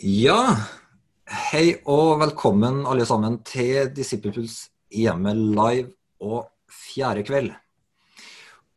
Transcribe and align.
Ja, 0.00 0.54
hei 1.50 1.74
og 1.84 2.22
velkommen 2.22 2.86
alle 2.88 3.04
sammen 3.04 3.34
til 3.44 3.90
Disippelpuls 3.92 4.54
hjemme 4.96 5.34
live 5.36 5.90
og 6.24 6.46
fjerde 6.72 7.20
kveld. 7.28 7.50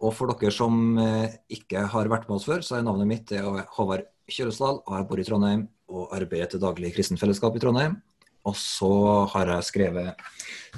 Og 0.04 0.12
for 0.18 0.34
dere 0.34 0.52
som 0.52 1.00
eh, 1.00 1.38
ikke 1.56 1.86
har 1.94 2.12
vært 2.12 2.28
med 2.28 2.42
oss 2.42 2.50
før, 2.50 2.60
så 2.60 2.76
er 2.76 2.84
navnet 2.84 3.08
mitt 3.08 3.32
Håvard 3.32 4.10
Kjølesdal, 4.28 4.82
og 4.84 5.00
jeg 5.00 5.08
bor 5.08 5.24
i 5.24 5.28
Trondheim 5.30 5.66
og 5.96 6.12
arbeider 6.20 6.52
til 6.52 6.66
daglig 6.66 6.92
i 6.92 6.98
Kristent 6.98 7.24
Fellesskap 7.24 7.56
i 7.56 7.64
Trondheim. 7.64 7.96
Og 8.44 8.60
så 8.60 8.94
har 9.32 9.56
jeg 9.56 9.70
skrevet 9.70 10.28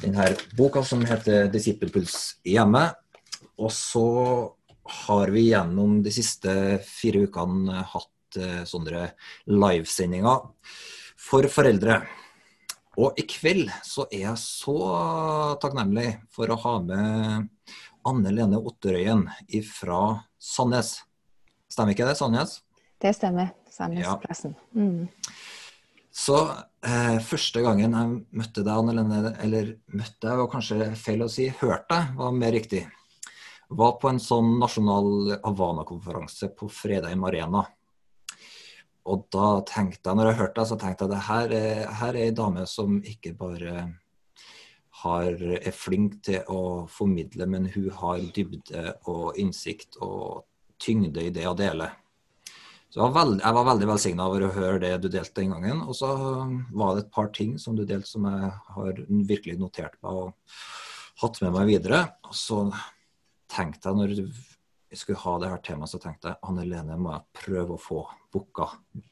denne 0.03 0.29
boka 0.53 0.85
som 0.85 1.01
heter 1.09 1.49
'Disippelpuls 1.49 2.35
hjemme'. 2.45 2.91
Og 3.57 3.73
så 3.73 4.05
har 5.09 5.33
vi 5.33 5.49
gjennom 5.49 6.03
de 6.05 6.13
siste 6.13 6.53
fire 6.85 7.25
ukene 7.25 7.81
hatt 7.81 8.11
eh, 8.41 8.61
sånne 8.67 9.09
livesendinger 9.51 10.45
for 11.19 11.47
foreldre. 11.51 12.01
Og 13.01 13.17
i 13.19 13.25
kveld 13.27 13.71
så 13.83 14.05
er 14.07 14.29
jeg 14.29 14.39
så 14.39 14.77
takknemlig 15.61 16.13
for 16.31 16.51
å 16.51 16.59
ha 16.63 16.77
med 16.85 17.49
Anne 18.07 18.31
Lene 18.31 18.61
Otterøyen 18.61 19.25
fra 19.67 20.01
Sandnes. 20.39 20.99
Stemmer 21.71 21.95
ikke 21.95 22.07
det, 22.07 22.15
Sandnes? 22.19 22.59
Det 23.01 23.11
stemmer. 23.17 23.51
Sandnesplassen. 23.71 24.55
Ja. 24.55 24.79
Mm. 24.79 25.09
Så 26.15 26.37
eh, 26.87 27.17
første 27.27 27.59
gangen 27.65 27.91
jeg 27.91 28.11
møtte 28.39 28.63
deg, 28.63 28.71
Anne 28.71 28.93
Lene, 28.95 29.33
eller 29.43 29.73
møtte 29.91 30.29
deg 30.29 30.37
var 30.39 30.51
kanskje 30.53 30.93
feil 30.95 31.25
å 31.25 31.31
si, 31.31 31.49
hørte 31.59 31.89
deg, 31.91 32.13
var 32.21 32.37
mer 32.37 32.55
riktig. 32.55 32.85
Var 33.75 33.97
på 33.99 34.11
en 34.11 34.21
sånn 34.23 34.53
nasjonal 34.61 35.35
Havana-konferanse 35.41 36.53
på 36.55 36.69
fredag 36.71 37.11
i 37.11 37.19
Arena. 37.31 37.65
Og 39.05 39.27
da 39.33 39.59
tenkte 39.69 40.09
jeg, 40.09 40.17
når 40.17 40.31
jeg 40.31 40.39
hørte 40.39 40.61
det, 40.61 40.67
så 40.71 40.77
tenkte 40.81 41.05
jeg 41.05 41.13
at 41.13 41.27
her 41.27 41.53
er, 41.53 41.83
her 41.99 42.15
er 42.15 42.23
ei 42.23 42.33
dame 42.35 42.65
som 42.69 42.97
ikke 43.05 43.35
bare 43.37 43.75
har, 45.03 45.43
er 45.59 45.75
flink 45.75 46.21
til 46.25 46.41
å 46.49 46.85
formidle, 46.89 47.45
men 47.51 47.69
hun 47.73 47.91
har 47.99 48.23
dybde 48.35 48.87
og 49.11 49.37
innsikt 49.41 49.99
og 50.01 50.47
tyngde 50.81 51.27
i 51.27 51.33
det 51.35 51.45
å 51.49 51.53
dele. 51.57 51.91
Så 52.89 53.01
jeg 53.01 53.11
var, 53.11 53.15
veldig, 53.17 53.39
jeg 53.43 53.55
var 53.57 53.67
veldig 53.67 53.87
velsigna 53.89 54.25
over 54.29 54.43
å 54.45 54.53
høre 54.55 54.81
det 54.85 54.91
du 55.03 55.09
delte 55.11 55.41
den 55.41 55.51
gangen. 55.51 55.81
Og 55.83 55.97
så 55.99 56.09
var 56.71 56.95
det 56.95 57.05
et 57.05 57.13
par 57.13 57.27
ting 57.35 57.57
som 57.59 57.75
du 57.75 57.83
delte 57.83 58.07
som 58.07 58.25
jeg 58.29 58.51
har 58.77 59.01
virkelig 59.29 59.57
notert 59.59 59.97
meg 60.05 60.21
og 60.21 60.59
hatt 61.21 61.41
med 61.43 61.51
meg 61.57 61.73
videre. 61.73 61.99
Og 62.23 62.37
så 62.39 62.61
tenkte 63.51 63.91
jeg, 63.91 63.99
når 63.99 64.54
vi 64.95 64.99
skulle 64.99 65.19
ha 65.19 65.39
det 65.39 65.47
her 65.51 65.59
temaet, 65.59 65.91
så 65.91 65.99
tenkte 65.99 66.29
jeg 66.29 66.39
Anne 66.47 66.63
Lene 66.63 66.95
må 66.95 67.11
jeg 67.11 67.23
prøve 67.35 67.75
å 67.75 67.81
få 67.81 67.97
booka, 68.31 68.69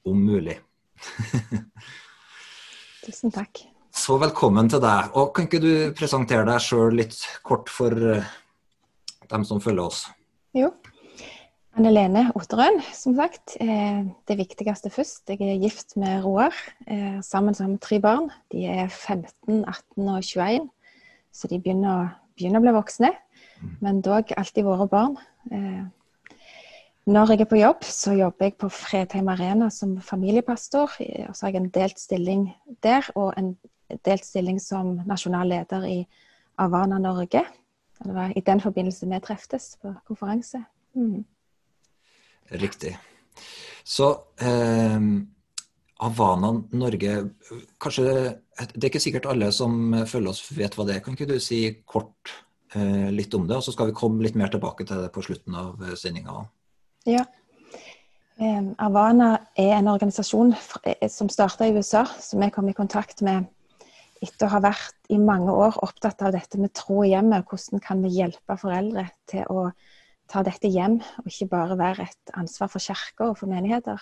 om 0.08 0.22
mulig. 0.24 0.56
Tusen 3.04 3.34
takk. 3.36 3.66
Så 3.92 4.16
velkommen 4.22 4.72
til 4.72 4.80
deg. 4.80 5.10
Og 5.20 5.34
Kan 5.36 5.50
ikke 5.50 5.60
du 5.60 5.74
presentere 5.98 6.46
deg 6.48 6.64
sjøl 6.64 6.96
litt 6.96 7.18
kort 7.44 7.68
for 7.68 7.92
eh, 8.14 8.30
dem 9.28 9.44
som 9.50 9.60
følger 9.60 9.90
oss? 9.90 10.06
Jo. 10.56 10.70
Anne 11.76 11.92
Lene 11.92 12.24
Otterøen, 12.40 12.80
som 12.96 13.20
sagt. 13.20 13.58
Eh, 13.60 14.08
det 14.32 14.40
viktigste 14.40 14.94
først. 14.94 15.26
Jeg 15.28 15.44
er 15.44 15.60
gift 15.66 15.98
med 16.00 16.24
Roar. 16.24 16.56
Eh, 16.88 17.20
sammen 17.28 17.60
med 17.60 17.84
tre 17.84 18.00
barn. 18.00 18.32
De 18.56 18.64
er 18.72 18.88
15, 18.88 19.66
18 19.68 20.16
og 20.16 20.24
21, 20.32 20.72
så 21.36 21.52
de 21.52 21.60
begynner, 21.60 22.16
begynner 22.40 22.64
å 22.64 22.68
bli 22.70 22.78
voksne 22.80 23.12
men 23.82 24.02
dog 24.02 24.32
alltid 24.38 24.66
våre 24.66 24.88
barn. 24.88 25.18
Eh, 25.52 25.84
når 27.06 27.34
jeg 27.34 27.42
er 27.44 27.50
på 27.52 27.60
jobb, 27.60 27.84
så 27.84 28.14
jobber 28.16 28.48
jeg 28.48 28.56
på 28.62 28.70
Fredheim 28.72 29.28
Arena 29.28 29.68
som 29.70 29.98
familiepastor. 30.02 30.94
Og 31.28 31.36
så 31.36 31.46
har 31.46 31.52
jeg 31.52 31.62
en 31.62 31.74
delt 31.76 32.00
stilling 32.00 32.46
der, 32.84 33.10
og 33.16 33.34
en 33.38 33.58
delt 34.06 34.26
stilling 34.26 34.62
som 34.62 35.02
nasjonal 35.08 35.52
leder 35.52 35.84
i 35.90 35.98
Avana 36.64 37.00
Norge. 37.04 37.44
Det 38.04 38.16
var 38.16 38.32
i 38.36 38.42
den 38.42 38.62
forbindelse 38.62 39.10
vi 39.10 39.20
treftes 39.20 39.76
på 39.82 39.92
konferanse. 40.08 40.64
Mm. 40.96 41.26
Riktig. 42.62 42.96
Så 43.84 44.10
eh, 44.40 45.10
Havana 46.00 46.54
Norge 46.72 47.18
kanskje, 47.82 48.40
Det 48.76 48.84
er 48.84 48.90
ikke 48.90 49.00
sikkert 49.00 49.26
alle 49.26 49.52
som 49.52 50.06
følger 50.08 50.30
oss 50.30 50.44
vet 50.56 50.76
hva 50.78 50.86
det 50.88 50.96
er. 50.96 51.00
Kan 51.04 51.18
ikke 51.18 51.34
du 51.34 51.40
si 51.40 51.66
kort 51.86 52.32
Eh, 52.32 52.53
litt 52.76 53.34
om 53.38 53.48
det. 53.48 53.58
Og 53.58 53.66
så 53.66 53.74
skal 53.76 53.90
vi 53.90 53.98
komme 53.98 54.24
litt 54.26 54.38
mer 54.40 54.52
tilbake 54.54 54.86
til 54.90 55.04
det 55.04 55.12
på 55.14 55.24
slutten 55.26 55.56
av 55.60 55.82
eh, 55.84 55.96
sendinga. 56.00 56.44
Ja. 57.10 57.26
Avana 58.82 59.28
er 59.60 59.76
en 59.78 59.92
organisasjon 59.92 60.56
eh, 60.90 61.10
som 61.12 61.30
starta 61.32 61.68
i 61.68 61.76
USA, 61.76 62.06
som 62.20 62.42
vi 62.42 62.50
kom 62.54 62.70
i 62.72 62.78
kontakt 62.78 63.22
med 63.26 63.50
etter 64.24 64.48
å 64.48 64.54
ha 64.56 64.62
vært 64.64 65.12
i 65.12 65.20
mange 65.20 65.52
år 65.52 65.78
opptatt 65.84 66.24
av 66.24 66.34
dette 66.36 66.60
med 66.60 66.74
tro 66.76 67.04
i 67.04 67.12
hjemmet. 67.12 67.46
Hvordan 67.50 67.84
kan 67.84 68.02
vi 68.04 68.16
hjelpe 68.16 68.58
foreldre 68.60 69.10
til 69.30 69.46
å 69.52 69.68
ta 70.32 70.44
dette 70.46 70.72
hjem, 70.72 71.00
og 71.20 71.30
ikke 71.30 71.52
bare 71.52 71.78
være 71.78 72.08
et 72.08 72.34
ansvar 72.40 72.72
for 72.72 72.84
kirker 72.84 73.34
og 73.34 73.40
for 73.42 73.52
menigheter. 73.52 74.02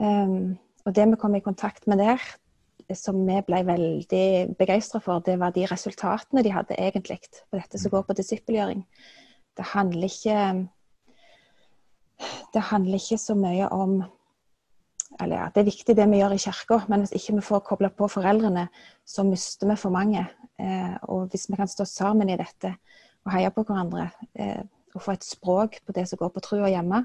Og 0.00 0.94
det 0.96 1.06
vi 1.12 1.18
kom 1.20 1.36
i 1.38 1.42
kontakt 1.44 1.86
med 1.90 2.02
der, 2.02 2.24
som 2.98 3.18
vi 3.26 3.38
ble 3.46 3.62
veldig 3.66 4.56
begeistra 4.58 5.00
for, 5.04 5.22
det 5.24 5.38
var 5.40 5.54
de 5.54 5.66
resultatene 5.70 6.44
de 6.46 6.52
hadde 6.54 6.78
egentlig 6.78 7.20
på 7.50 7.58
dette 7.58 7.80
som 7.80 7.92
går 7.92 8.06
på 8.08 8.16
disippelgjøring. 8.18 8.84
Det 9.56 9.66
handler 9.74 10.08
ikke 10.08 10.68
Det 12.52 12.60
handler 12.60 12.98
ikke 12.98 13.18
så 13.18 13.34
mye 13.34 13.68
om 13.72 14.02
eller 15.20 15.36
ja, 15.36 15.46
Det 15.54 15.60
er 15.60 15.68
viktig 15.68 15.96
det 15.96 16.06
vi 16.10 16.20
gjør 16.20 16.34
i 16.36 16.38
kirka, 16.38 16.76
men 16.88 17.02
hvis 17.02 17.12
ikke 17.16 17.34
vi 17.38 17.44
får 17.44 17.62
kobla 17.66 17.88
på 17.90 18.08
foreldrene, 18.08 18.68
så 19.04 19.24
mister 19.26 19.68
vi 19.68 19.76
for 19.76 19.90
mange. 19.90 20.22
Eh, 20.60 20.96
og 21.02 21.32
hvis 21.32 21.48
vi 21.50 21.58
kan 21.58 21.68
stå 21.68 21.84
sammen 21.84 22.30
i 22.30 22.38
dette 22.38 22.74
og 23.24 23.32
heie 23.34 23.50
på 23.52 23.64
hverandre 23.66 24.10
eh, 24.34 24.62
og 24.94 25.02
få 25.02 25.16
et 25.16 25.26
språk 25.26 25.80
på 25.86 25.96
det 25.96 26.06
som 26.08 26.20
går 26.20 26.30
på 26.34 26.42
trua 26.44 26.70
hjemme, 26.70 27.04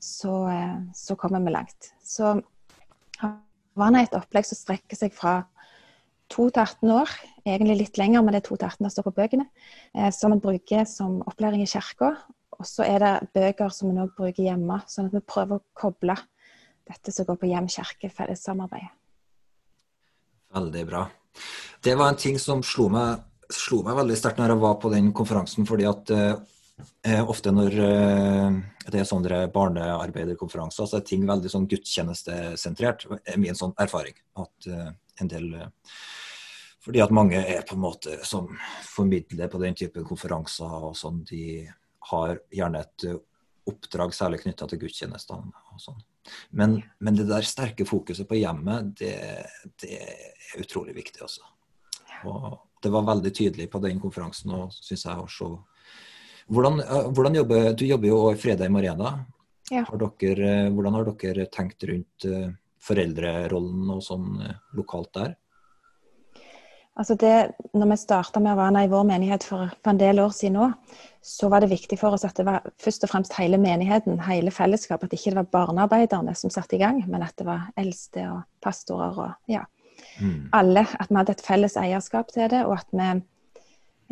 så, 0.00 0.34
eh, 0.52 0.76
så 0.94 1.16
kommer 1.16 1.42
vi 1.44 1.54
langt. 1.54 1.92
Så 2.04 2.36
Vannet 3.80 4.02
er 4.02 4.10
et 4.10 4.18
opplegg 4.20 4.46
som 4.48 4.58
strekker 4.58 4.98
seg 4.98 5.14
fra 5.16 5.40
2 6.30 6.46
til 6.54 6.62
18 6.62 6.92
år, 6.94 7.12
egentlig 7.46 7.78
litt 7.80 7.98
lenger, 7.98 8.22
men 8.22 8.36
det 8.36 8.42
er 8.42 8.48
2 8.50 8.58
til 8.60 8.68
18 8.68 8.86
det 8.86 8.92
står 8.94 9.06
på 9.08 9.14
bøkene, 9.16 9.46
eh, 9.96 10.10
som 10.14 10.34
en 10.34 10.42
bruker 10.42 10.84
som 10.86 11.20
opplæring 11.26 11.64
i 11.64 11.70
kirka. 11.70 12.12
Og 12.60 12.68
så 12.68 12.84
er 12.84 13.00
det 13.00 13.30
bøker 13.34 13.72
som 13.72 13.90
en 13.90 14.04
òg 14.04 14.12
bruker 14.18 14.44
hjemme, 14.44 14.82
sånn 14.90 15.08
at 15.08 15.16
vi 15.16 15.24
prøver 15.24 15.58
å 15.58 15.64
koble 15.74 16.16
dette 16.90 17.14
som 17.14 17.26
går 17.26 17.40
på 17.40 17.50
hjem-kirke-fellessamarbeidet. 17.50 18.92
Veldig 20.54 20.86
bra. 20.86 21.06
Det 21.82 21.94
var 21.96 22.10
en 22.10 22.20
ting 22.20 22.38
som 22.42 22.62
slo 22.66 22.88
meg, 22.92 23.22
slo 23.50 23.84
meg 23.86 23.96
veldig 23.96 24.16
sterkt 24.18 24.42
når 24.42 24.54
jeg 24.54 24.62
var 24.66 24.80
på 24.82 24.90
den 24.92 25.12
konferansen, 25.16 25.66
fordi 25.66 25.86
at 25.88 26.10
Eh, 26.10 26.34
ofte 27.28 27.52
når 27.54 27.76
eh, 27.84 28.58
det 28.90 29.00
er 29.00 29.08
sånne 29.08 29.44
barnearbeiderkonferanser, 29.54 30.88
så 30.88 30.98
er 30.98 31.06
ting 31.06 31.26
veldig 31.28 31.52
sånn 31.52 31.68
gudstjenestesentrert. 31.70 33.06
er 33.24 33.40
min 33.40 33.58
sånn 33.58 33.74
erfaring. 33.80 34.16
At 34.40 34.68
eh, 34.70 34.90
en 35.20 35.30
del 35.30 35.50
Fordi 36.80 37.02
at 37.04 37.12
mange 37.12 37.36
er 37.36 37.64
på 37.68 37.76
en 37.76 37.82
måte 37.82 38.14
som 38.24 38.46
formidler 38.88 39.50
på 39.52 39.58
den 39.60 39.74
typen 39.76 40.04
konferanser 40.08 40.86
og 40.88 40.96
sånn, 40.96 41.20
de 41.28 41.68
har 42.10 42.38
gjerne 42.50 42.80
et 42.80 43.04
oppdrag 43.68 44.14
særlig 44.16 44.40
knytta 44.40 44.66
til 44.70 44.80
gudstjenestene 44.80 45.52
og 45.74 45.82
sånn. 45.82 46.00
Men, 46.56 46.78
men, 46.98 47.16
det 47.16 47.28
der 47.28 47.44
sterke 47.46 47.84
fokuset 47.88 48.28
på 48.28 48.38
hjemmet, 48.40 48.94
det, 49.00 49.14
det 49.82 49.98
er 50.00 50.62
utrolig 50.62 50.96
viktig, 50.96 51.20
altså. 51.26 51.44
Og 52.28 52.56
det 52.82 52.92
var 52.92 53.06
veldig 53.08 53.32
tydelig 53.36 53.68
på 53.72 53.80
den 53.84 54.00
konferansen, 54.00 54.52
og 54.56 54.74
syns 54.74 55.06
jeg 55.06 55.20
også 55.20 55.52
hvordan, 56.50 56.80
eh, 56.80 57.10
hvordan 57.14 57.38
jobber, 57.40 57.72
du 57.72 57.84
jobber 57.86 58.08
jo 58.08 58.22
i 58.30 58.38
Fredheim 58.38 58.76
Arena. 58.76 59.18
Ja. 59.70 59.84
Har 59.86 59.98
dere, 59.98 60.66
eh, 60.66 60.70
hvordan 60.70 60.98
har 60.98 61.12
dere 61.12 61.46
tenkt 61.46 61.84
rundt 61.86 62.26
eh, 62.26 62.50
foreldrerollen 62.80 63.90
og 63.94 64.02
sånn 64.02 64.34
lokalt 64.74 65.12
der? 65.14 65.36
Altså 67.00 67.14
det, 67.16 67.54
når 67.72 67.92
vi 67.92 67.96
starta 67.96 68.40
med 68.42 68.50
Havana 68.50 68.82
i 68.84 68.90
vår 68.90 69.04
menighet 69.08 69.44
for, 69.46 69.70
for, 69.78 69.92
en 69.92 70.00
del 70.00 70.18
år 70.20 70.34
siden 70.36 70.58
nå, 70.58 70.66
så 71.24 71.48
var 71.48 71.62
det 71.62 71.70
viktig 71.70 71.96
for 72.00 72.16
oss 72.16 72.26
at 72.26 72.36
det 72.36 72.44
var 72.48 72.66
først 72.82 73.06
og 73.06 73.12
fremst 73.12 73.36
hele 73.38 73.60
menigheten, 73.62 74.18
hele 74.26 74.52
fellesskapet. 74.52 75.08
At 75.08 75.16
ikke 75.16 75.32
det 75.32 75.38
var 75.38 75.52
barnearbeiderne 75.54 76.34
som 76.36 76.52
satte 76.52 76.76
i 76.76 76.82
gang, 76.82 76.98
men 77.08 77.22
at 77.24 77.36
det 77.40 77.46
var 77.48 77.70
eldste 77.80 78.26
og 78.32 78.42
pastorer 78.60 79.16
og 79.22 79.52
ja, 79.52 79.62
mm. 80.18 80.50
alle. 80.56 80.84
At 80.98 81.12
vi 81.12 81.20
hadde 81.22 81.36
et 81.38 81.46
felles 81.46 81.78
eierskap 81.80 82.34
til 82.34 82.50
det, 82.52 82.66
og 82.66 82.76
at 82.80 82.90
vi 82.92 83.08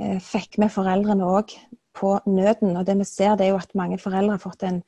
eh, 0.06 0.22
fikk 0.22 0.60
med 0.62 0.72
foreldrene 0.72 1.28
òg 1.28 1.58
på 1.98 2.14
nøden. 2.30 2.76
Og 2.76 2.86
det 2.86 2.96
vi 3.00 3.08
ser, 3.08 3.34
det 3.36 3.48
er 3.48 3.54
jo 3.54 3.60
at 3.60 3.74
mange 3.78 3.98
foreldre 4.00 4.36
har 4.36 4.42
fått 4.42 4.64
en 4.68 4.80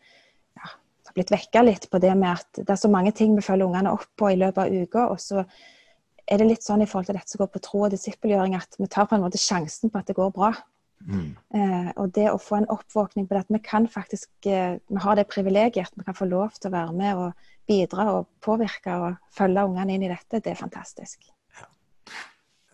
ja, 0.58 0.70
har 1.10 1.18
blitt 1.18 1.34
vekka 1.34 1.64
litt 1.66 1.90
på 1.90 2.00
det 2.02 2.14
med 2.18 2.38
at 2.38 2.62
det 2.62 2.70
er 2.70 2.80
så 2.80 2.90
mange 2.92 3.12
ting 3.16 3.34
vi 3.36 3.44
følger 3.44 3.66
ungene 3.66 3.94
opp 3.96 4.08
på 4.18 4.32
i 4.32 4.38
løpet 4.40 4.62
av 4.64 4.74
uka. 4.84 5.06
Og 5.10 5.22
så 5.22 5.44
er 6.30 6.40
det 6.40 6.50
litt 6.52 6.66
sånn 6.66 6.84
i 6.84 6.88
forhold 6.88 7.10
til 7.10 7.18
dette 7.18 7.32
som 7.32 7.42
går 7.42 7.52
på 7.54 7.64
tro 7.66 7.86
og 7.86 7.94
disippelgjøring, 7.94 8.54
at 8.58 8.78
vi 8.78 8.88
tar 8.90 9.08
på 9.10 9.18
en 9.18 9.24
måte 9.24 9.40
sjansen 9.40 9.90
på 9.90 10.00
at 10.00 10.10
det 10.10 10.18
går 10.18 10.30
bra. 10.34 10.52
Mm. 11.00 11.30
Eh, 11.56 11.88
og 11.96 12.10
det 12.12 12.26
å 12.28 12.40
få 12.40 12.58
en 12.58 12.68
oppvåkning 12.68 13.24
på 13.26 13.32
det 13.32 13.46
at 13.46 13.52
vi 13.54 13.60
kan 13.64 13.86
faktisk 13.88 14.28
eh, 14.44 14.74
Vi 14.84 15.00
har 15.00 15.16
det 15.16 15.30
privilegiet 15.32 15.88
at 15.88 15.96
vi 15.96 16.04
kan 16.04 16.16
få 16.18 16.28
lov 16.28 16.58
til 16.60 16.68
å 16.68 16.74
være 16.74 16.92
med 16.92 17.22
og 17.22 17.46
bidra 17.70 18.04
og 18.18 18.28
påvirke 18.44 18.98
og 19.00 19.16
følge 19.32 19.64
ungene 19.64 19.96
inn 19.96 20.04
i 20.04 20.10
dette, 20.12 20.42
det 20.44 20.52
er 20.52 20.60
fantastisk. 20.60 21.24
Ja, 21.56 21.68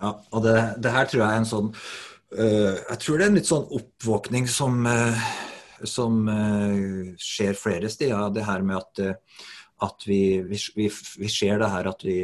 ja 0.02 0.12
og 0.32 0.42
det, 0.42 0.56
det, 0.82 0.94
her 0.96 1.06
tror 1.06 1.22
jeg 1.22 1.28
er 1.28 1.42
en 1.44 1.48
sånn 1.52 1.70
Jeg 2.26 2.98
tror 3.02 3.18
det 3.18 3.26
er 3.26 3.30
en 3.30 3.38
litt 3.38 3.48
sånn 3.48 3.68
oppvåkning 3.76 4.48
som, 4.50 4.80
uh, 4.82 5.26
som 5.86 6.24
uh, 6.26 7.14
skjer 7.22 7.54
flere 7.58 7.90
steder. 7.92 8.32
Det 8.34 8.46
her 8.48 8.64
med 8.66 8.80
at, 8.80 9.22
at 9.86 10.06
vi, 10.08 10.42
vi, 10.48 10.58
vi, 10.88 11.30
ser 11.30 11.62
det 11.62 11.70
her 11.70 11.90
at 11.92 12.02
vi, 12.06 12.18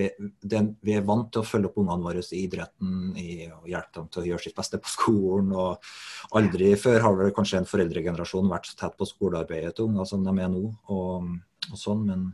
vi, 0.00 0.94
er 0.94 1.04
vant 1.06 1.28
til 1.32 1.42
å 1.42 1.46
følge 1.46 1.70
opp 1.70 1.78
ungene 1.82 2.04
våre 2.04 2.22
i 2.22 2.42
idretten 2.44 3.12
i, 3.18 3.28
og 3.50 3.68
hjelpe 3.68 3.98
dem 3.98 4.08
til 4.08 4.22
å 4.22 4.26
gjøre 4.30 4.44
sitt 4.46 4.56
beste 4.58 4.80
på 4.82 4.92
skolen. 4.92 5.52
og 5.52 6.34
Aldri 6.38 6.72
før 6.80 7.06
har 7.06 7.20
vel 7.20 7.34
kanskje 7.36 7.60
en 7.60 7.70
foreldregenerasjon 7.70 8.50
vært 8.50 8.70
så 8.70 8.78
tett 8.80 8.98
på 8.98 9.08
skolearbeidet 9.08 9.76
til 9.76 9.90
unger 9.90 10.08
som 10.08 10.26
de 10.26 10.34
er 10.36 10.52
nå. 10.52 10.66
og, 10.94 11.30
og 11.70 11.78
sånn, 11.78 12.04
men, 12.08 12.26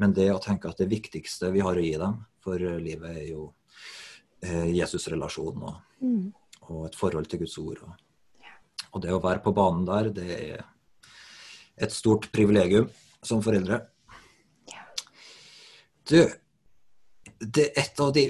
men, 0.00 0.14
det 0.16 0.30
å 0.32 0.42
tenke 0.42 0.70
at 0.70 0.80
det 0.82 0.90
viktigste 0.90 1.52
vi 1.54 1.64
har 1.64 1.78
å 1.78 1.84
gi 1.84 1.94
dem 2.00 2.22
for 2.42 2.58
livet, 2.58 3.12
er 3.12 3.28
jo 3.30 3.52
eh, 4.46 4.68
Jesus-relasjon 4.74 5.62
og, 5.62 5.78
mm. 6.02 6.26
og, 6.68 6.86
et 6.88 6.98
forhold 6.98 7.30
til 7.30 7.42
Guds 7.44 7.56
ord. 7.62 7.82
Og, 7.86 8.44
og 8.92 9.04
det 9.04 9.14
å 9.14 9.22
være 9.22 9.42
på 9.44 9.54
banen 9.56 9.86
der, 9.88 10.10
det 10.14 10.36
er 10.36 10.66
et 11.82 11.94
stort 11.94 12.28
privilegium 12.34 12.90
som 13.24 13.42
foreldre. 13.44 13.80
Du, 16.08 16.18
det 17.38 17.68
er 17.70 17.84
et 17.84 18.00
av 18.02 18.10
de 18.14 18.26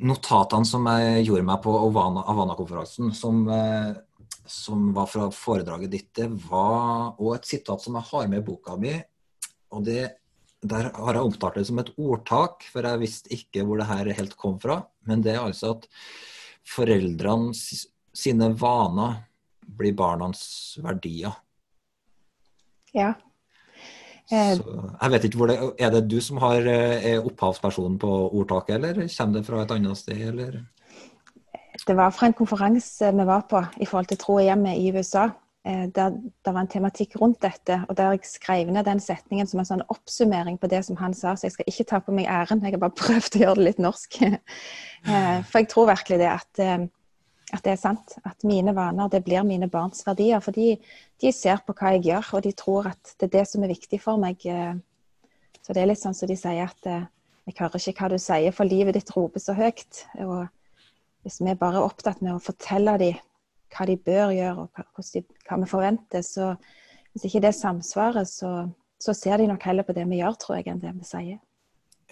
notatene 0.00 0.66
som 0.66 0.86
jeg 0.90 1.26
gjorde 1.26 1.46
meg 1.46 1.60
på 1.64 1.74
Havana-konferansen, 1.78 3.12
som, 3.16 3.42
eh, 3.52 3.92
som, 4.46 4.90
var 4.96 5.08
fra 5.10 5.28
foredraget 5.34 5.92
ditt, 5.92 6.10
det 6.16 6.28
var 6.48 7.16
òg 7.18 7.36
et 7.36 7.50
sitat 7.52 7.82
som 7.82 7.98
jeg 7.98 8.08
har 8.10 8.28
med 8.28 8.42
i 8.42 8.46
boka 8.46 8.76
mi. 8.80 8.96
og 9.70 9.84
det, 9.86 10.19
Der 10.60 10.90
har 10.92 11.16
jeg 11.16 11.24
omtalt 11.24 11.56
det 11.56 11.66
som 11.66 11.78
et 11.80 11.92
ordtak, 11.96 12.66
for 12.68 12.84
jeg 12.84 13.00
visste 13.00 13.32
ikke 13.32 13.64
hvor 13.64 13.80
det 13.80 13.88
her 13.88 14.12
helt 14.18 14.36
kom 14.36 14.58
fra. 14.60 14.82
Men 15.08 15.22
det 15.24 15.34
er 15.34 15.44
altså 15.44 15.76
at 15.78 15.86
foreldrene 16.68 17.54
sine 17.56 18.50
vaner 18.60 19.22
blir 19.64 19.96
barnas 19.96 20.76
verdier. 20.84 21.32
Ja, 22.92 23.14
Eh, 24.32 24.56
Så, 24.56 24.90
jeg 25.02 25.10
vet 25.10 25.24
ikke 25.26 25.38
hvor 25.40 25.50
det, 25.50 25.58
Er 25.78 25.90
det 25.90 26.08
du 26.10 26.20
som 26.20 26.36
har, 26.36 26.60
eh, 26.62 27.12
er 27.12 27.26
opphavspersonen 27.26 27.98
på 27.98 28.10
ordtaket, 28.30 28.74
eller 28.74 29.08
kommer 29.08 29.38
det 29.38 29.46
fra 29.46 29.62
et 29.62 29.70
annet 29.70 29.96
sted? 29.96 30.20
eller? 30.28 30.64
Det 31.86 31.96
var 31.96 32.10
fra 32.10 32.26
en 32.26 32.32
konferanse 32.32 33.12
vi 33.12 33.24
var 33.24 33.40
på 33.50 33.64
i 33.80 33.86
forhold 33.86 34.06
til 34.06 34.18
tro 34.18 34.34
og 34.34 34.42
hjemmet 34.42 34.78
i 34.78 34.92
USA. 34.92 35.30
Eh, 35.68 35.86
der 35.92 36.14
det 36.16 36.54
var 36.54 36.62
en 36.62 36.70
tematikk 36.72 37.18
rundt 37.20 37.42
dette, 37.44 37.82
og 37.88 37.96
der 37.96 38.14
jeg 38.14 38.24
skrev 38.24 38.70
ned 38.72 38.86
den 38.88 39.00
setningen 39.00 39.48
som 39.48 39.60
en 39.60 39.68
sånn 39.68 39.84
oppsummering 39.92 40.56
på 40.60 40.70
det 40.72 40.84
som 40.86 40.96
han 41.00 41.12
sa. 41.16 41.34
Så 41.36 41.48
jeg 41.48 41.56
skal 41.58 41.68
ikke 41.68 41.88
ta 41.90 42.00
på 42.04 42.14
meg 42.16 42.30
æren, 42.32 42.62
jeg 42.64 42.76
har 42.76 42.84
bare 42.86 42.96
prøvd 43.02 43.36
å 43.36 43.44
gjøre 43.44 43.60
det 43.60 43.68
litt 43.68 43.84
norsk. 43.84 44.22
For 45.50 45.60
jeg 45.60 45.68
tror 45.72 45.92
virkelig 45.92 46.20
det 46.20 46.32
at 46.32 46.64
at 47.50 47.64
det 47.64 47.72
er 47.74 47.80
sant. 47.80 48.16
At 48.26 48.44
mine 48.46 48.74
vaner 48.76 49.10
det 49.10 49.22
blir 49.26 49.44
mine 49.46 49.68
barns 49.70 50.04
verdier. 50.06 50.42
For 50.44 50.54
de, 50.54 50.76
de, 51.22 51.32
ser 51.34 51.62
på 51.66 51.74
hva 51.76 51.94
jeg 51.96 52.06
gjør, 52.10 52.34
og 52.36 52.44
de 52.46 52.52
tror 52.56 52.90
at 52.92 53.14
det 53.18 53.28
er 53.28 53.36
det 53.38 53.46
som 53.50 53.64
er 53.64 53.72
viktig 53.74 54.00
for 54.02 54.20
meg. 54.22 54.44
Eh. 54.46 54.76
Så 55.60 55.74
det 55.76 55.82
er 55.82 55.90
litt 55.90 56.02
sånn 56.02 56.16
som 56.16 56.30
de 56.30 56.38
sier 56.38 56.62
at 56.68 56.88
eh, 56.88 57.08
jeg 57.48 57.58
hører 57.58 57.90
ikke 57.90 58.06
hva 58.06 58.12
du 58.12 58.22
sier, 58.22 58.54
for 58.54 58.68
livet 58.68 58.96
ditt 58.96 59.10
roper 59.16 59.42
så 59.42 59.56
høyt. 59.58 60.04
Og 60.22 60.46
hvis 61.26 61.40
vi 61.42 61.56
bare 61.58 61.80
er 61.80 61.88
opptatt 61.88 62.22
med 62.24 62.36
å 62.36 62.42
fortelle 62.42 62.96
dem 63.02 63.18
hva 63.70 63.86
de 63.88 63.96
bør 63.96 64.34
gjøre, 64.34 64.66
og 64.66 65.08
de, 65.14 65.22
hva 65.48 65.58
vi 65.62 65.68
forventer, 65.70 66.22
så 66.26 66.54
hvis 67.12 67.26
ikke 67.26 67.42
det 67.46 67.54
samsvarer, 67.58 68.26
så, 68.28 68.68
så, 69.00 69.14
ser 69.16 69.40
de 69.40 69.48
nok 69.50 69.64
heller 69.66 69.86
på 69.86 69.94
det 69.96 70.06
vi 70.10 70.20
gjør, 70.20 70.38
tror 70.38 70.60
jeg, 70.60 70.68
enn 70.70 70.82
det 70.82 70.92
vi 70.94 71.08
sier. 71.08 71.40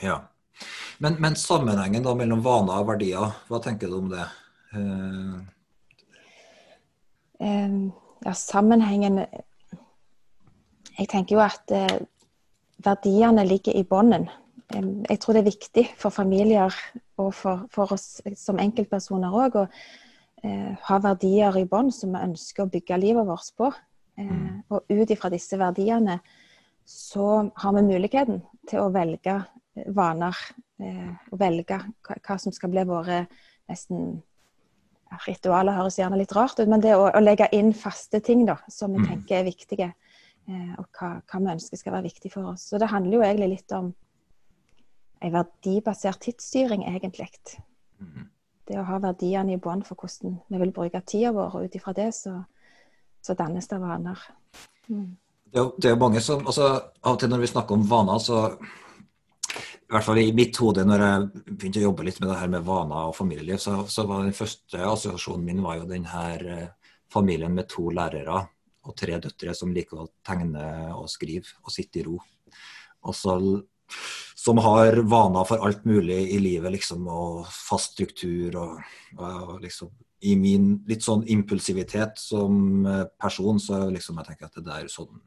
Ja. 0.02 0.18
Men, 1.02 1.20
men 1.22 1.38
sammenhengen 1.38 2.02
da 2.02 2.14
mellom 2.18 2.42
vaner 2.42 2.82
og 2.82 2.90
verdier, 2.90 3.36
hva 3.50 3.62
tenker 3.62 3.90
du 3.90 4.00
om 4.00 4.10
det? 4.10 4.26
Uh... 4.74 5.38
ja, 7.38 8.32
sammenhengen 8.34 9.22
Jeg 10.98 11.06
tenker 11.08 11.36
jo 11.36 11.44
at 11.44 11.70
uh, 11.70 12.00
verdiene 12.82 13.46
ligger 13.46 13.78
i 13.78 13.86
bånden. 13.86 14.26
Um, 14.74 15.04
jeg 15.06 15.20
tror 15.22 15.38
det 15.38 15.44
er 15.44 15.52
viktig 15.52 15.86
for 15.96 16.10
familier 16.10 16.74
og 17.16 17.30
for, 17.34 17.68
for 17.70 17.94
oss 17.94 18.18
som 18.36 18.58
enkeltpersoner 18.60 19.32
òg 19.32 19.62
å 19.62 19.68
uh, 20.44 20.72
ha 20.88 20.98
verdier 21.04 21.56
i 21.60 21.66
bånd 21.68 21.94
som 21.94 22.14
vi 22.14 22.24
ønsker 22.28 22.64
å 22.64 22.72
bygge 22.72 23.00
livet 23.00 23.28
vårt 23.28 23.52
på. 23.58 23.72
Eh, 24.18 24.54
Og 24.74 24.90
ut 24.90 25.10
ifra 25.10 25.30
disse 25.30 25.58
verdiene 25.58 26.18
så 26.88 27.50
har 27.54 27.74
vi 27.76 27.84
muligheten 27.86 28.40
til 28.68 28.80
å 28.82 28.90
velge 28.90 29.36
vaner. 29.94 30.36
og 30.78 31.38
velge 31.38 31.74
hva, 31.74 32.14
hva 32.22 32.36
som 32.38 32.52
skal 32.54 32.70
bli 32.70 32.84
våre 32.86 33.26
nesten 33.68 34.20
Ritualer 35.24 35.72
høres 35.72 35.96
gjerne 35.98 36.18
litt 36.20 36.34
rart 36.36 36.58
ut, 36.60 36.68
men 36.68 36.82
det 36.84 36.92
å, 36.96 37.06
å 37.08 37.20
legge 37.22 37.48
inn 37.56 37.72
faste 37.76 38.20
ting 38.24 38.44
da, 38.48 38.58
som 38.68 38.92
vi 38.92 39.00
mm. 39.00 39.06
tenker 39.08 39.38
er 39.38 39.46
viktige, 39.46 39.86
eh, 40.48 40.72
og 40.76 40.84
hva, 40.98 41.14
hva, 41.22 41.40
vi 41.40 41.54
ønsker 41.54 41.80
skal 41.80 41.94
være 41.96 42.08
viktig 42.10 42.32
for 42.34 42.50
oss. 42.52 42.66
Så 42.68 42.80
det 42.80 42.90
handler 42.92 43.16
jo 43.16 43.24
egentlig 43.24 43.48
litt 43.54 43.76
om 43.76 43.88
en 45.24 45.32
verdibasert 45.34 46.20
tidsstyring, 46.26 46.84
egentlig. 46.90 47.30
Mm. 47.98 48.28
Det 48.68 48.76
å 48.76 48.84
ha 48.84 48.98
verdiene 49.00 49.54
i 49.54 49.60
bånn 49.62 49.84
for 49.86 49.96
hvordan 49.96 50.36
vi 50.48 50.60
vil 50.60 50.74
bruke 50.76 51.00
tida 51.08 51.32
vår, 51.36 51.56
og 51.56 51.68
ut 51.68 51.78
ifra 51.78 51.94
det 51.96 52.10
så, 52.16 52.34
så, 53.24 53.36
dannes 53.38 53.68
det 53.70 53.78
vaner. 53.80 54.26
Mm. 54.88 55.16
Det, 55.48 55.62
er, 55.62 55.92
er 55.94 56.00
mange 56.00 56.20
som, 56.20 56.44
altså, 56.44 56.68
Av 57.00 57.14
og 57.14 57.22
til 57.22 57.32
når 57.32 57.44
vi 57.44 57.50
snakker 57.54 57.78
om 57.78 57.86
vaner, 57.88 58.20
så 58.20 58.42
i 59.88 59.94
hvert 59.94 60.04
fall 60.04 60.20
i 60.20 60.34
mitt 60.36 60.58
hode, 60.60 60.84
når 60.84 61.02
jeg 61.04 61.28
begynte 61.48 61.80
å 61.80 61.86
jobbe 61.86 62.04
litt 62.04 62.18
med 62.20 62.28
det 62.28 62.36
her 62.42 62.50
med 62.52 62.66
vaner 62.66 63.08
og 63.08 63.16
familieliv, 63.16 63.56
så, 63.62 63.78
så 63.88 64.04
var 64.04 64.26
den 64.26 64.36
første 64.36 64.82
assosiasjonen 64.84 65.46
min 65.46 65.62
var 65.64 65.78
jo 65.78 65.88
den 65.88 66.04
her 66.10 66.44
eh, 66.44 66.90
familien 67.08 67.54
med 67.56 67.70
to 67.72 67.86
lærere 67.96 68.42
og 68.84 68.96
tre 68.96 69.16
døtre 69.24 69.54
som 69.56 69.72
liker 69.72 70.02
å 70.02 70.10
tegne 70.24 70.66
og 70.92 71.08
skrive 71.08 71.56
og 71.64 71.72
sitte 71.72 72.02
i 72.02 72.04
ro. 72.04 72.18
Og 73.08 73.16
så, 73.16 73.38
som 74.38 74.60
har 74.62 75.00
vaner 75.10 75.46
for 75.48 75.64
alt 75.66 75.84
mulig 75.88 76.20
i 76.34 76.38
livet, 76.42 76.72
liksom, 76.72 77.08
og 77.10 77.48
fast 77.52 77.96
struktur 77.96 78.56
og, 78.60 78.76
og 79.18 79.58
liksom 79.64 79.90
I 80.20 80.34
min 80.34 80.70
litt 80.88 81.04
sånn 81.06 81.22
impulsivitet 81.30 82.18
som 82.18 82.86
eh, 82.86 83.04
person, 83.22 83.60
så 83.62 83.84
liksom 83.90 84.18
jeg 84.18 84.26
tenker 84.30 84.48
at 84.48 84.56
det 84.58 84.64
der 84.66 84.88
sånn 84.90 85.20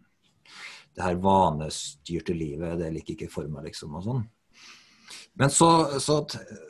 det 0.92 1.06
her 1.06 1.20
vanestyrte 1.24 2.36
livet, 2.36 2.80
det 2.82 2.90
liker 2.92 3.16
ikke 3.16 3.32
for 3.32 3.48
meg, 3.48 3.70
liksom, 3.70 3.96
og 3.96 4.04
sånn. 4.04 4.24
Men 5.40 5.54
så, 5.54 5.70
så, 6.04 6.18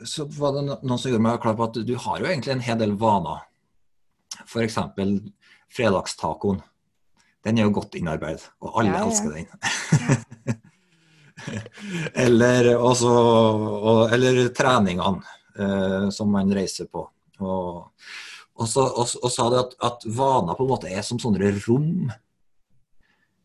så, 0.06 0.26
var 0.38 0.54
det 0.54 0.66
noen 0.68 0.98
som 0.98 1.10
gjorde 1.10 1.24
meg 1.24 1.40
klar 1.42 1.56
på 1.58 1.66
at 1.66 1.80
du 1.82 1.94
har 2.04 2.22
jo 2.22 2.28
egentlig 2.30 2.54
en 2.54 2.62
hel 2.62 2.78
del 2.78 2.94
vaner. 2.98 3.42
F.eks. 4.46 4.78
fredagstacoen. 5.74 6.62
Den 7.42 7.58
er 7.58 7.66
jo 7.66 7.74
godt 7.80 7.98
innarbeidet, 7.98 8.52
og 8.62 8.78
alle 8.78 8.94
ja, 8.94 9.00
ja. 9.02 9.08
elsker 9.08 9.34
den. 9.34 10.60
eller, 12.24 12.72
også, 12.76 13.12
og, 13.12 14.02
eller 14.14 14.48
treningene 14.56 15.22
eh, 15.58 16.08
som 16.14 16.32
man 16.32 16.52
reiser 16.54 16.88
på. 16.92 17.04
Og, 17.42 17.78
og 18.54 18.68
så 18.68 19.30
sa 19.32 19.48
du 19.50 19.58
at, 19.60 19.76
at, 19.82 20.04
vaner 20.06 20.58
på 20.58 20.66
en 20.66 20.72
måte 20.74 20.90
er 20.92 21.04
som 21.06 21.20
sånne 21.22 21.54
rom 21.64 22.10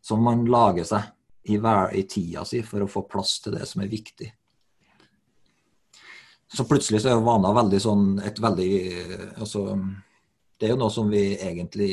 som 0.03 0.23
man 0.23 0.45
lager 0.47 0.87
seg 0.87 1.13
i, 1.47 1.57
hver, 1.59 1.93
i 1.95 2.03
tida 2.07 2.43
si 2.47 2.61
for 2.63 2.83
å 2.83 2.91
få 2.91 3.05
plass 3.09 3.37
til 3.43 3.57
det 3.57 3.67
som 3.67 3.83
er 3.83 3.91
viktig. 3.91 4.29
Så 6.47 6.63
plutselig 6.67 7.01
så 7.03 7.11
er 7.11 7.23
vaner 7.23 7.55
veldig 7.55 7.79
sånn 7.83 8.03
et 8.23 8.37
veldig 8.39 8.71
Altså 9.43 9.65
det 10.57 10.67
er 10.67 10.73
jo 10.73 10.79
noe 10.81 10.93
som 10.93 11.09
vi 11.11 11.23
egentlig 11.35 11.91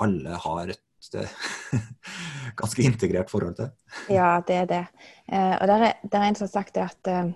alle 0.00 0.38
har 0.40 0.70
et 0.72 0.80
ganske 2.60 2.82
integrert 2.82 3.30
forhold 3.30 3.56
til. 3.56 3.70
Ja, 4.10 4.40
det 4.46 4.54
er 4.54 4.68
det. 4.70 4.84
Eh, 5.32 5.54
og 5.60 5.66
der 5.68 5.88
er, 5.88 5.92
der 6.12 6.18
er 6.18 6.28
en 6.28 6.34
som 6.34 6.46
har 6.46 6.52
sagt 6.52 6.74
det 6.74 6.86
at 6.86 7.10
eh, 7.12 7.32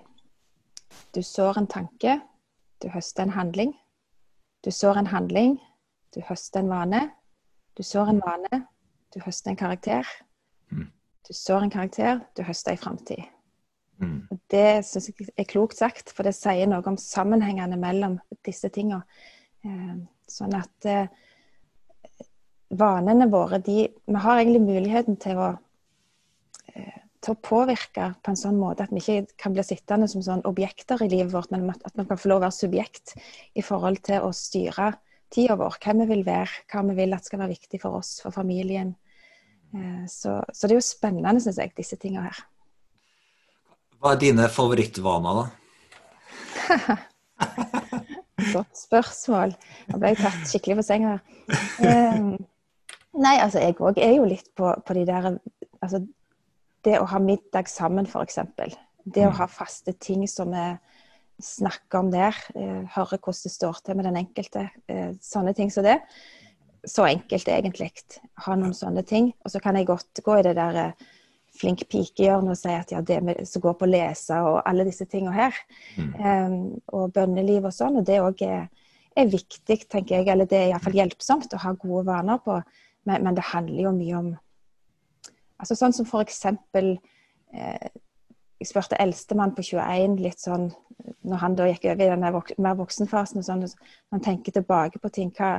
du 1.15 1.21
sår 1.23 1.57
en 1.57 1.67
tanke, 1.67 2.19
du 2.83 2.89
høster 2.89 3.23
en 3.23 3.35
handling. 3.35 3.73
Du 4.65 4.71
sår 4.71 4.97
en 4.97 5.07
handling, 5.07 5.59
du 6.15 6.21
høster 6.29 6.59
en 6.59 6.69
vane. 6.69 7.09
Du 7.77 7.83
sår 7.83 8.09
en 8.11 8.21
vane, 8.25 8.65
du 9.13 9.19
høster 9.25 9.51
en 9.51 9.57
karakter. 9.57 10.07
Mm. 10.71 10.89
Du 11.27 11.33
sår 11.33 11.63
en 11.63 11.71
karakter, 11.71 12.19
du 12.37 12.43
høster 12.43 12.75
ei 12.75 12.77
framtid. 12.77 13.23
Mm. 14.01 14.27
Det 14.49 14.81
syns 14.85 15.09
jeg 15.09 15.29
er 15.37 15.47
klokt 15.49 15.77
sagt, 15.77 16.11
for 16.11 16.27
det 16.27 16.33
sier 16.35 16.67
noe 16.69 16.83
om 16.89 16.97
sammenhengene 16.99 17.77
mellom 17.79 18.17
disse 18.45 18.69
tingene. 18.73 19.05
Eh, 19.65 19.97
sånn 20.29 20.55
at 20.57 20.89
eh, 20.89 21.11
vanene 22.71 23.27
våre, 23.31 23.59
de 23.59 23.87
Vi 23.91 24.23
har 24.23 24.39
egentlig 24.39 24.61
muligheten 24.61 25.17
til 25.19 25.37
å, 25.37 25.49
eh, 26.73 27.01
til 27.21 27.35
å 27.35 27.41
påvirke 27.41 28.15
på 28.23 28.31
en 28.31 28.39
sånn 28.39 28.57
måte 28.59 28.83
at 28.83 28.91
vi 28.91 28.99
ikke 28.99 29.27
kan 29.37 29.53
bli 29.53 29.63
sittende 29.63 30.07
som 30.09 30.21
sånn 30.21 30.45
objekter 30.45 31.01
i 31.03 31.09
livet 31.09 31.33
vårt, 31.33 31.51
men 31.51 31.69
at 31.69 31.93
vi 31.95 32.05
kan 32.05 32.17
få 32.17 32.29
lov 32.29 32.41
å 32.41 32.45
være 32.47 32.59
subjekt 32.59 33.15
i 33.55 33.61
forhold 33.61 34.01
til 34.03 34.21
å 34.21 34.31
styre 34.33 34.93
tida 35.31 35.55
vår. 35.55 35.77
Hvem 35.83 36.03
vi 36.03 36.05
vil 36.15 36.23
være, 36.25 36.65
hva 36.71 36.83
vi 36.89 36.95
vil 36.95 37.13
at 37.13 37.25
skal 37.25 37.39
være 37.39 37.55
viktig 37.55 37.81
for 37.81 37.99
oss, 37.99 38.19
for 38.23 38.31
familien. 38.31 38.95
Eh, 39.75 40.05
så, 40.07 40.41
så 40.53 40.67
det 40.67 40.75
er 40.75 40.81
jo 40.81 40.87
spennende, 40.87 41.41
syns 41.41 41.59
jeg, 41.61 41.75
disse 41.77 41.99
tinga 41.99 42.25
her. 42.27 42.43
Hva 44.01 44.15
er 44.15 44.21
dine 44.23 44.47
favorittvaner, 44.49 45.43
da? 45.43 46.97
Godt 48.55 48.79
spørsmål. 48.79 49.53
Nå 49.91 49.99
ble 50.01 50.13
jeg 50.13 50.23
tatt 50.23 50.47
skikkelig 50.49 50.79
på 50.79 50.85
senga. 50.87 51.19
Um, 51.85 52.33
nei, 53.17 53.35
altså 53.41 53.63
jeg 53.63 53.77
òg 53.79 53.99
er 54.01 54.15
jo 54.17 54.27
litt 54.29 54.49
på, 54.57 54.71
på, 54.85 54.97
de 54.97 55.05
der 55.09 55.33
Altså 55.81 56.03
det 56.85 56.99
å 56.99 57.07
ha 57.09 57.19
middag 57.21 57.69
sammen, 57.69 58.05
f.eks. 58.05 58.37
Det 59.03 59.23
å 59.25 59.31
mm. 59.31 59.37
ha 59.39 59.47
faste 59.49 59.93
ting 59.97 60.27
som 60.29 60.53
vi 60.53 60.65
snakker 61.41 62.03
om 62.03 62.11
der. 62.13 62.37
Uh, 62.53 62.83
høre 62.93 63.17
hvordan 63.17 63.47
det 63.47 63.53
står 63.53 63.81
til 63.81 63.97
med 63.97 64.05
den 64.05 64.19
enkelte. 64.21 64.67
Uh, 64.89 65.15
sånne 65.25 65.55
ting 65.57 65.73
som 65.73 65.85
det. 65.85 65.97
Så 66.85 67.05
enkelt 67.09 67.49
egentlig. 67.49 67.89
Ha 68.45 68.57
noen 68.57 68.77
sånne 68.77 69.01
ting. 69.07 69.31
Og 69.41 69.53
så 69.53 69.61
kan 69.61 69.77
jeg 69.77 69.89
godt 69.89 70.21
gå 70.25 70.37
i 70.37 70.45
det 70.45 70.53
der 70.57 70.79
uh, 70.91 71.09
flink 71.57 71.83
pike-hjørnet 71.91 72.53
og 72.53 72.59
si 72.59 72.73
at 72.73 72.93
ja, 72.93 73.01
det 73.03 73.19
som 73.49 73.63
går 73.63 73.75
på 73.79 73.87
å 73.87 73.91
lese 73.91 74.37
og 74.45 74.61
alle 74.65 74.85
disse 74.87 75.07
tingene 75.09 75.35
her. 75.35 75.57
Mm. 75.97 76.13
Um, 76.21 76.61
og 76.95 77.11
bønneliv 77.15 77.67
og 77.67 77.75
sånn. 77.75 77.99
Og 77.99 78.07
det 78.07 78.21
òg 78.23 78.45
er, 78.47 78.69
er, 79.15 79.31
viktig, 79.31 79.81
tenker 79.91 80.19
jeg. 80.19 80.29
Eller 80.31 80.49
det 80.49 80.59
er 80.59 80.71
iallfall 80.71 80.97
hjelpsomt 81.01 81.53
å 81.57 81.61
ha 81.65 81.75
gode 81.79 82.05
vaner 82.09 82.41
på. 82.45 82.61
Men, 83.07 83.23
men, 83.25 83.35
det 83.37 83.49
handler 83.49 83.87
jo 83.87 83.97
mye 83.97 84.17
om 84.19 84.31
Altså 85.61 85.77
sånn 85.77 85.93
som 85.93 86.07
for 86.09 86.25
eksempel 86.25 86.95
eh, 87.53 87.89
Jeg 88.61 88.69
spurte 88.69 88.99
eldstemann 89.01 89.55
på 89.57 89.65
21 89.65 90.19
litt 90.21 90.41
sånn 90.41 90.67
Når 91.25 91.41
han 91.41 91.57
da 91.57 91.69
gikk 91.69 91.87
over 91.89 92.05
i 92.05 92.11
den 92.11 92.25
mer 92.61 92.77
voksenfasen 92.77 93.41
og 93.41 93.47
sånn, 93.47 93.63
når 93.65 94.17
han 94.17 94.25
tenker 94.25 94.53
tilbake 94.53 95.01
på 95.01 95.09
ting, 95.13 95.31
hva 95.37 95.55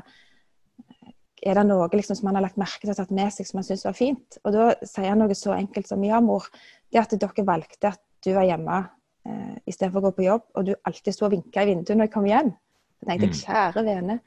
er 1.42 1.58
det 1.58 1.64
noe 1.66 1.88
liksom, 1.90 2.16
som 2.18 2.30
han 2.30 2.38
har 2.38 2.44
lagt 2.46 2.60
merke 2.60 2.84
til 2.84 2.92
og 2.92 2.98
tatt 3.00 3.14
med 3.14 3.32
seg 3.34 3.48
som 3.48 3.58
han 3.58 3.66
syns 3.66 3.84
var 3.88 3.96
fint? 3.98 4.38
Og 4.46 4.54
da 4.54 4.68
sier 4.86 5.10
han 5.10 5.22
noe 5.22 5.34
så 5.34 5.56
enkelt 5.56 5.90
som 5.90 6.04
ja, 6.06 6.20
mor, 6.22 6.46
det 6.94 7.02
at 7.02 7.14
dere 7.18 7.46
valgte 7.48 7.90
at 7.90 8.02
du 8.22 8.30
var 8.36 8.46
hjemme 8.46 8.78
eh, 9.26 9.56
istedenfor 9.66 9.98
å 9.98 10.04
gå 10.06 10.12
på 10.18 10.26
jobb, 10.28 10.44
og 10.54 10.68
du 10.68 10.72
alltid 10.86 11.16
sto 11.16 11.26
og 11.26 11.34
vinka 11.34 11.64
i 11.64 11.72
vinduet 11.72 11.98
når 11.98 12.06
jeg 12.06 12.14
kom 12.14 12.28
hjem. 12.30 12.52
Så 13.00 13.08
tenkte 13.08 13.26
jeg, 13.26 13.34
mm. 13.34 13.40
kjære 13.42 13.84
vene. 13.88 14.18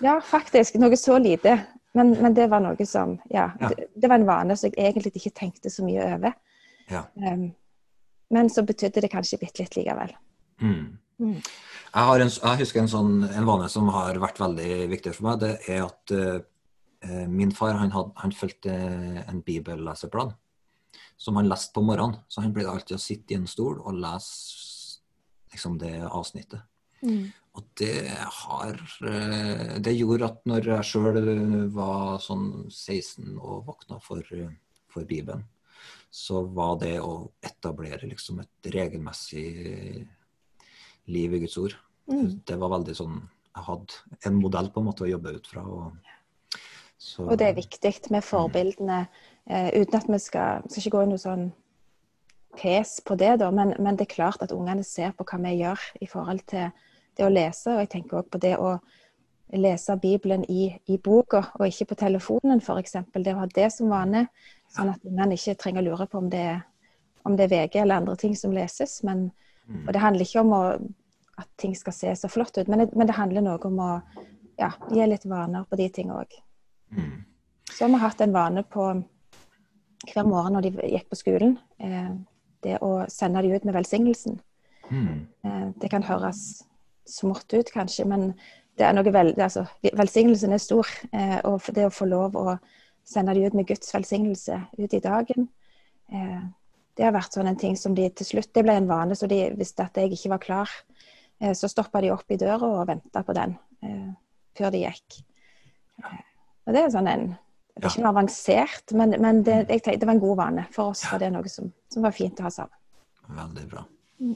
Ja, 0.00 0.16
faktisk. 0.24 0.78
Noe 0.80 0.96
så 0.96 1.18
lite. 1.20 1.56
Men, 1.98 2.12
men 2.22 2.34
det 2.36 2.46
var 2.52 2.62
noe 2.62 2.86
som 2.86 3.16
ja, 3.32 3.48
ja. 3.58 3.70
Det, 3.72 3.88
det, 3.96 4.06
var 4.06 4.20
en 4.20 4.28
vane 4.28 4.54
som 4.56 4.70
jeg 4.70 4.92
egentlig 4.92 5.10
ikke 5.18 5.34
tenkte 5.40 5.72
så 5.72 5.82
mye 5.82 6.04
over. 6.06 6.36
Ja. 6.90 7.04
Um, 7.18 7.48
men 8.30 8.50
så 8.50 8.62
betydde 8.66 9.02
det 9.02 9.10
kanskje 9.10 9.40
bitte 9.40 9.64
litt 9.64 9.74
likevel. 9.74 10.14
Mm. 10.62 10.84
Mm. 11.20 11.34
Jeg, 11.40 12.20
en, 12.22 12.30
jeg, 12.30 12.60
husker 12.62 12.84
en, 12.84 12.92
sånn, 12.92 13.16
en 13.26 13.48
vane 13.48 13.66
som 13.72 13.90
har 13.90 14.18
vært 14.22 14.38
veldig 14.38 14.86
viktig 14.92 15.16
for 15.16 15.26
meg. 15.26 15.42
Det 15.42 15.56
er 15.66 15.82
at 15.88 16.14
uh, 16.14 16.38
Eh, 17.02 17.28
min 17.28 17.52
far 17.52 17.74
han, 17.74 17.90
had, 17.90 18.12
han 18.14 18.32
fulgte 18.32 18.72
en 19.28 19.40
bibelleseplan 19.40 20.34
som 21.16 21.36
han 21.36 21.48
leste 21.48 21.72
på 21.74 21.82
morgenen. 21.84 22.20
Så 22.28 22.44
han 22.44 22.52
pleide 22.54 22.72
alltid 22.72 22.96
å 22.96 23.00
sitte 23.00 23.34
i 23.34 23.38
en 23.40 23.48
stol 23.48 23.80
og 23.80 23.96
lese 23.96 25.00
liksom, 25.52 25.78
det 25.80 25.94
avsnittet. 26.04 26.60
Mm. 27.02 27.30
Og 27.58 27.64
det 27.80 28.12
har 28.14 28.76
eh, 29.08 29.78
Det 29.82 29.94
gjorde 29.96 30.28
at 30.28 30.44
når 30.46 30.68
jeg 30.70 30.88
sjøl 30.90 31.30
var 31.74 32.20
sånn 32.22 32.68
16 32.68 33.34
og 33.38 33.66
våkna 33.66 33.98
for, 34.04 34.22
for 34.90 35.08
Bibelen, 35.08 35.42
så 36.10 36.44
var 36.44 36.78
det 36.82 36.98
å 37.02 37.30
etablere 37.42 38.08
liksom 38.10 38.42
et 38.42 38.70
regelmessig 38.74 39.46
liv 41.10 41.34
i 41.34 41.42
Guds 41.42 41.58
ord. 41.58 41.74
Mm. 42.10 42.40
Det 42.46 42.56
var 42.58 42.74
veldig 42.78 42.96
sånn 42.98 43.20
Jeg 43.50 43.66
hadde 43.66 44.26
en 44.28 44.38
modell 44.38 44.70
på 44.70 44.80
en 44.80 44.88
måte 44.90 45.06
å 45.06 45.10
jobbe 45.10 45.34
ut 45.34 45.46
fra. 45.50 45.66
og 45.66 45.92
så, 47.00 47.24
og 47.24 47.38
det 47.40 47.46
er 47.48 47.56
viktig 47.56 47.94
med 48.12 48.22
forbildene, 48.22 49.06
Uh, 49.50 49.66
uten 49.74 49.96
at 49.98 50.06
vi 50.06 50.18
skal, 50.22 50.62
skal 50.68 50.82
ikke 50.82 50.92
gå 50.94 51.00
i 51.02 51.08
noe 51.10 51.18
sånn 51.18 51.48
pes 52.54 52.98
på 53.06 53.16
det, 53.18 53.32
da, 53.40 53.48
men, 53.54 53.72
men, 53.82 53.96
det 53.98 54.04
er 54.04 54.12
klart 54.12 54.42
at 54.44 54.52
ungene 54.54 54.84
ser 54.86 55.14
på 55.16 55.24
hva 55.26 55.40
vi 55.42 55.56
gjør 55.58 55.86
i 56.04 56.06
forhold 56.10 56.44
til 56.50 56.68
det 57.20 57.28
å 57.28 57.32
lese. 57.32 57.74
Og 57.74 57.84
jeg 57.84 57.92
tenker 57.94 58.20
òg 58.20 58.30
på 58.32 58.40
det 58.42 58.56
å 58.58 58.78
lese 59.60 59.96
Bibelen 60.00 60.44
i, 60.48 60.70
i 60.86 60.98
boka, 60.98 61.42
og 61.58 61.66
ikke 61.66 61.90
på 61.90 61.98
telefonen 62.04 62.62
f.eks. 62.62 62.96
Det 63.14 63.34
å 63.34 63.40
ha 63.42 63.46
det 63.50 63.68
som 63.74 63.90
vane, 63.90 64.26
sånn 64.70 64.92
at 64.92 65.06
man 65.10 65.34
ikke 65.34 65.56
trenger 65.58 65.82
å 65.82 65.90
lure 65.90 66.06
på 66.10 66.20
om 66.20 66.28
det, 66.30 66.60
om 67.26 67.36
det 67.36 67.48
er 67.48 67.54
VG 67.54 67.80
eller 67.82 68.02
andre 68.02 68.16
ting 68.20 68.36
som 68.38 68.54
leses. 68.54 69.00
Men, 69.06 69.28
mm. 69.66 69.86
og 69.86 69.94
det 69.94 70.04
handler 70.04 70.26
ikke 70.26 70.44
om 70.44 70.54
å, 70.56 70.64
at 71.40 71.50
ting 71.60 71.74
skal 71.78 71.96
se 71.96 72.14
så 72.16 72.30
flott 72.30 72.58
ut, 72.60 72.70
men, 72.70 72.86
men 72.94 73.10
det 73.10 73.18
handler 73.18 73.44
noe 73.46 73.58
om 73.66 73.82
å 73.82 73.90
ja, 74.60 74.70
gi 74.92 75.08
litt 75.08 75.26
vaner 75.28 75.66
på 75.66 75.78
de 75.80 75.88
tingene 75.90 76.22
òg. 76.22 76.38
Mm. 76.94 77.18
Så 77.70 77.84
har 77.86 77.92
vi 77.92 78.02
hatt 78.02 78.20
en 78.20 78.34
vane 78.34 78.64
på 78.66 78.90
hver 80.10 80.26
morgen 80.26 80.56
når 80.56 80.66
de 80.66 80.90
gikk 80.94 81.10
på 81.10 81.18
skolen, 81.18 81.58
eh, 81.82 82.12
det 82.64 82.78
å 82.84 83.04
sende 83.08 83.42
de 83.44 83.54
ut 83.54 83.66
med 83.66 83.76
velsignelsen. 83.76 84.40
Mm. 84.90 85.26
Eh, 85.44 85.66
det 85.80 85.90
kan 85.92 86.04
høres 86.04 86.62
smått 87.10 87.52
ut, 87.54 87.72
kanskje, 87.74 88.06
men 88.08 88.30
det 88.78 88.86
er 88.86 88.94
noe 88.96 89.12
vel, 89.12 89.34
altså, 89.36 89.66
velsignelsen 89.84 90.54
er 90.56 90.62
stor. 90.62 90.88
Eh, 91.12 91.38
og 91.48 91.66
det 91.74 91.88
å 91.88 91.94
få 91.94 92.08
lov 92.08 92.38
å 92.38 92.56
sende 93.06 93.34
dem 93.36 93.50
ut 93.50 93.56
med 93.58 93.68
Guds 93.68 93.92
velsignelse 93.94 94.56
ut 94.78 94.94
i 94.96 95.02
dagen, 95.04 95.48
eh, 96.12 96.40
det 96.96 97.06
har 97.06 97.14
vært 97.14 97.36
sånn 97.36 97.48
en 97.48 97.58
ting 97.58 97.76
som 97.78 97.94
de 97.96 98.08
til 98.12 98.26
slutt 98.26 98.50
Det 98.52 98.64
ble 98.66 98.74
en 98.76 98.88
vane, 98.88 99.16
så 99.16 99.28
de 99.30 99.38
visste 99.56 99.84
at 99.86 99.96
jeg 99.96 100.12
ikke 100.12 100.32
var 100.34 100.42
klar. 100.42 100.72
Eh, 101.40 101.54
så 101.56 101.68
stoppa 101.70 102.02
de 102.04 102.12
opp 102.12 102.30
i 102.30 102.38
døra 102.40 102.66
og 102.66 102.88
venta 102.88 103.22
på 103.24 103.36
den 103.36 103.54
eh, 103.86 104.10
før 104.58 104.74
de 104.74 104.82
gikk. 104.84 105.20
Og 106.66 106.74
det 106.74 106.82
er 106.82 106.92
sånn 106.92 107.08
en 107.08 107.30
Det 107.76 107.86
er 107.86 107.92
ikke 107.94 108.02
noe 108.02 108.12
avansert, 108.12 108.92
men, 108.98 109.14
men 109.22 109.42
det, 109.46 109.62
tenkte, 109.68 109.94
det, 109.96 110.06
var 110.08 110.16
en 110.16 110.22
god 110.22 110.36
vane. 110.36 110.66
For 110.74 110.92
oss 110.92 111.06
Og 111.12 111.20
det 111.22 111.30
er 111.30 111.32
noe 111.32 111.48
som, 111.48 111.70
som 111.88 112.04
var 112.04 112.12
fint 112.12 112.40
å 112.42 112.48
ha 112.48 112.50
sammen. 112.52 112.76
Veldig 113.30 113.66
bra. 113.70 113.84
Mm. 114.20 114.34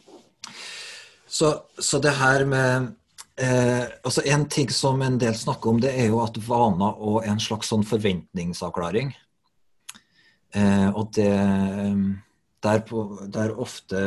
Så, 1.34 1.50
så, 1.82 1.98
det 1.98 2.12
her 2.14 2.44
med 2.46 2.92
eh, 3.42 3.84
altså 4.06 4.22
En 4.30 4.44
ting 4.46 4.70
som 4.70 5.02
en 5.02 5.18
del 5.18 5.34
snakker 5.34 5.72
om, 5.72 5.80
det 5.82 5.90
er 5.98 6.12
jo 6.12 6.20
at 6.22 6.38
vaner 6.46 7.00
og 7.02 7.24
en 7.26 7.42
slags 7.42 7.72
sånn 7.72 7.82
forventningsavklaring. 7.86 9.10
Eh, 10.54 10.88
og 10.94 11.10
det 11.18 11.34
der, 12.64 12.84
på, 12.86 13.02
der 13.34 13.50
ofte 13.60 14.00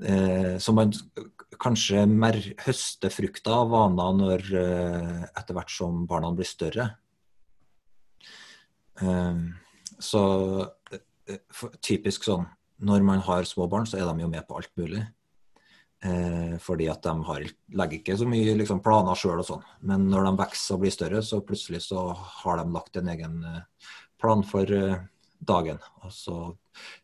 eh, 0.00 0.56
Som 0.58 0.80
man 0.80 0.94
kanskje 1.62 2.06
mer 2.08 2.38
høster 2.64 3.12
frukta 3.12 3.60
av 3.60 3.70
vaner 3.70 4.16
når 4.18 4.48
eh, 4.58 5.22
etter 5.28 5.54
hvert 5.56 5.70
som 5.70 6.02
barna 6.10 6.32
blir 6.34 6.48
større. 6.48 6.88
Ehm, 9.02 9.52
så 10.02 10.22
eh, 10.90 11.38
typisk 11.84 12.26
sånn 12.26 12.48
når 12.82 13.04
man 13.06 13.22
har 13.22 13.46
små 13.46 13.68
barn, 13.70 13.86
så 13.86 14.00
er 14.00 14.08
de 14.08 14.24
jo 14.24 14.30
med 14.32 14.46
på 14.48 14.58
alt 14.58 14.72
mulig. 14.80 15.04
Eh, 16.02 16.54
fordi 16.58 16.88
at 16.90 17.04
de 17.04 17.14
har, 17.28 17.46
legger 17.78 18.00
ikke 18.00 18.18
så 18.18 18.26
mye 18.26 18.56
liksom, 18.58 18.82
planer 18.82 19.18
sjøl 19.18 19.42
og 19.42 19.48
sånn. 19.48 19.66
Men 19.86 20.08
når 20.10 20.28
de 20.28 20.34
vokser 20.42 20.76
og 20.76 20.84
blir 20.84 20.94
større, 20.94 21.22
så 21.22 21.42
plutselig 21.46 21.84
så 21.86 22.08
har 22.42 22.58
de 22.58 22.66
lagt 22.74 22.98
en 22.98 23.10
egen 23.12 23.36
plan 24.22 24.42
for 24.46 24.66
dagen. 25.42 25.78
Og 26.02 26.14
så 26.14 26.38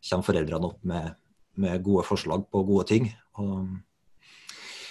kommer 0.09 0.27
foreldrene 0.27 0.71
opp 0.71 0.83
med, 0.87 1.13
med 1.59 1.83
gode 1.85 2.05
forslag 2.07 2.47
på 2.51 2.65
gode 2.67 2.89
ting. 2.91 3.13
Og 3.39 3.77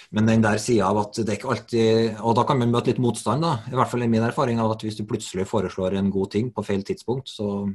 men 0.09 0.25
den 0.25 0.41
der 0.41 0.57
sida 0.57 0.87
av 0.89 0.97
at 1.03 1.19
det 1.21 1.35
ikke 1.37 1.51
alltid 1.53 2.21
Og 2.25 2.33
da 2.33 2.41
kan 2.47 2.57
man 2.57 2.71
møte 2.73 2.89
litt 2.89 3.01
motstand, 3.01 3.45
da. 3.45 3.59
I 3.69 3.75
hvert 3.77 3.91
fall 3.91 4.05
i 4.05 4.09
min 4.09 4.25
erfaring 4.25 4.61
av 4.61 4.73
at 4.73 4.81
hvis 4.85 4.97
du 4.97 5.05
plutselig 5.05 5.45
foreslår 5.49 5.99
en 5.99 6.09
god 6.13 6.31
ting 6.33 6.49
på 6.53 6.65
feil 6.65 6.81
tidspunkt, 6.85 7.29
så, 7.29 7.67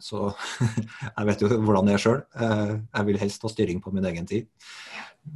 så 0.00 0.30
Jeg 1.16 1.28
vet 1.28 1.42
jo 1.42 1.50
hvordan 1.52 1.88
det 1.88 1.96
er 1.96 2.02
sjøl. 2.02 2.22
Eh, 2.36 2.72
jeg 2.78 3.08
vil 3.08 3.20
helst 3.20 3.44
ha 3.44 3.50
styring 3.52 3.82
på 3.82 3.92
min 3.94 4.06
egen 4.08 4.28
tid. 4.28 4.48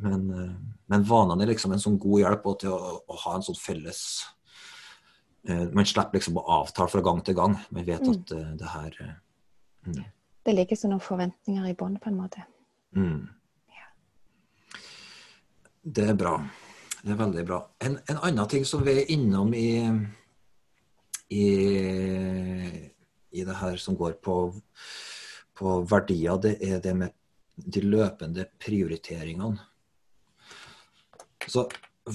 Men, 0.02 0.26
eh, 0.30 0.56
men 0.92 1.06
vanene 1.08 1.44
er 1.44 1.52
liksom 1.52 1.74
en 1.74 1.82
sånn 1.82 1.98
god 2.00 2.24
hjelp 2.24 2.48
til 2.62 2.74
å, 2.74 2.96
å, 3.06 3.20
ha 3.24 3.36
en 3.36 3.46
sånn 3.46 3.58
felles 3.58 4.00
eh, 5.46 5.68
Man 5.70 5.86
slipper 5.86 6.18
liksom 6.18 6.40
å 6.40 6.46
avtale 6.62 6.90
fra 6.92 7.04
gang 7.06 7.22
til 7.26 7.38
gang. 7.38 7.56
Man 7.70 7.86
vet 7.86 8.02
mm. 8.02 8.12
at 8.14 8.36
det 8.60 8.74
her 8.74 9.00
mm. 9.86 10.04
Det 10.46 10.54
ligger 10.54 10.78
som 10.78 10.92
noen 10.92 11.02
forventninger 11.02 11.66
i 11.66 11.74
bånn, 11.74 11.98
på 11.98 12.12
en 12.12 12.20
måte. 12.20 12.44
Mm. 12.94 13.26
Det 15.86 16.04
er 16.10 16.14
bra. 16.18 16.36
Det 17.02 17.12
er 17.14 17.18
veldig 17.18 17.42
bra. 17.46 17.60
En, 17.86 17.98
en 18.10 18.18
annen 18.26 18.48
ting 18.50 18.64
som 18.66 18.82
vi 18.82 18.96
er 18.98 19.10
innom 19.14 19.52
i, 19.54 19.68
i, 21.30 21.44
i 23.36 23.44
det 23.46 23.58
her 23.60 23.76
som 23.80 23.96
går 23.98 24.18
på, 24.24 24.36
på 25.56 25.78
verdier, 25.90 26.40
det 26.42 26.56
er 26.64 26.80
det 26.84 26.94
med 26.96 27.14
de 27.56 27.82
løpende 27.84 28.46
prioriteringene. 28.60 29.60
Så 31.46 31.66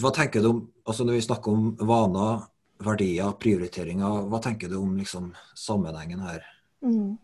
hva 0.02 0.12
tenker 0.16 0.44
du 0.44 0.50
om 0.50 0.60
altså 0.88 1.06
Når 1.06 1.14
vi 1.14 1.24
snakker 1.24 1.54
om 1.54 1.66
vaner, 1.88 2.46
verdier, 2.84 3.32
prioriteringer, 3.40 4.26
hva 4.28 4.40
tenker 4.44 4.68
du 4.72 4.80
om 4.80 4.96
liksom, 4.98 5.30
sammenhengen 5.56 6.24
her? 6.26 6.46
Mm. 6.84 7.18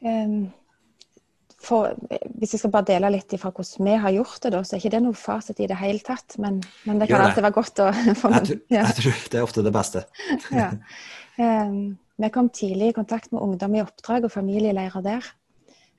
Um, 0.00 0.38
for, 1.64 1.94
hvis 2.40 2.54
jeg 2.54 2.62
skal 2.62 2.72
bare 2.74 2.88
dele 2.88 3.12
litt 3.14 3.36
fra 3.40 3.52
hvordan 3.54 3.88
vi 3.88 3.96
har 4.02 4.14
gjort 4.16 4.40
det, 4.42 4.52
da, 4.56 4.62
så 4.64 4.76
er 4.76 4.82
ikke 4.82 4.94
det 4.96 5.02
noe 5.04 5.18
fasit 5.18 5.60
i 5.62 5.68
det 5.70 5.78
hele 5.80 6.02
tatt. 6.04 6.36
Men, 6.42 6.58
men 6.88 7.00
det 7.00 7.08
kan 7.10 7.20
det. 7.20 7.28
alltid 7.28 7.46
være 7.46 7.58
godt 7.58 7.84
å 7.84 7.90
få 8.20 8.32
Jeg, 8.34 8.48
tror, 8.48 8.62
jeg 8.78 8.96
tror 9.00 9.20
det 9.30 9.40
er 9.40 9.46
ofte 9.46 9.66
det 9.68 9.74
beste. 9.76 10.06
ja. 10.52 10.72
Em, 11.34 11.96
vi 12.16 12.30
kom 12.30 12.48
tidlig 12.48 12.92
i 12.92 12.96
kontakt 12.96 13.32
med 13.32 13.42
ungdom 13.42 13.74
i 13.74 13.82
oppdrag 13.82 14.26
og 14.26 14.32
familieleirer 14.32 15.02
der. 15.02 15.30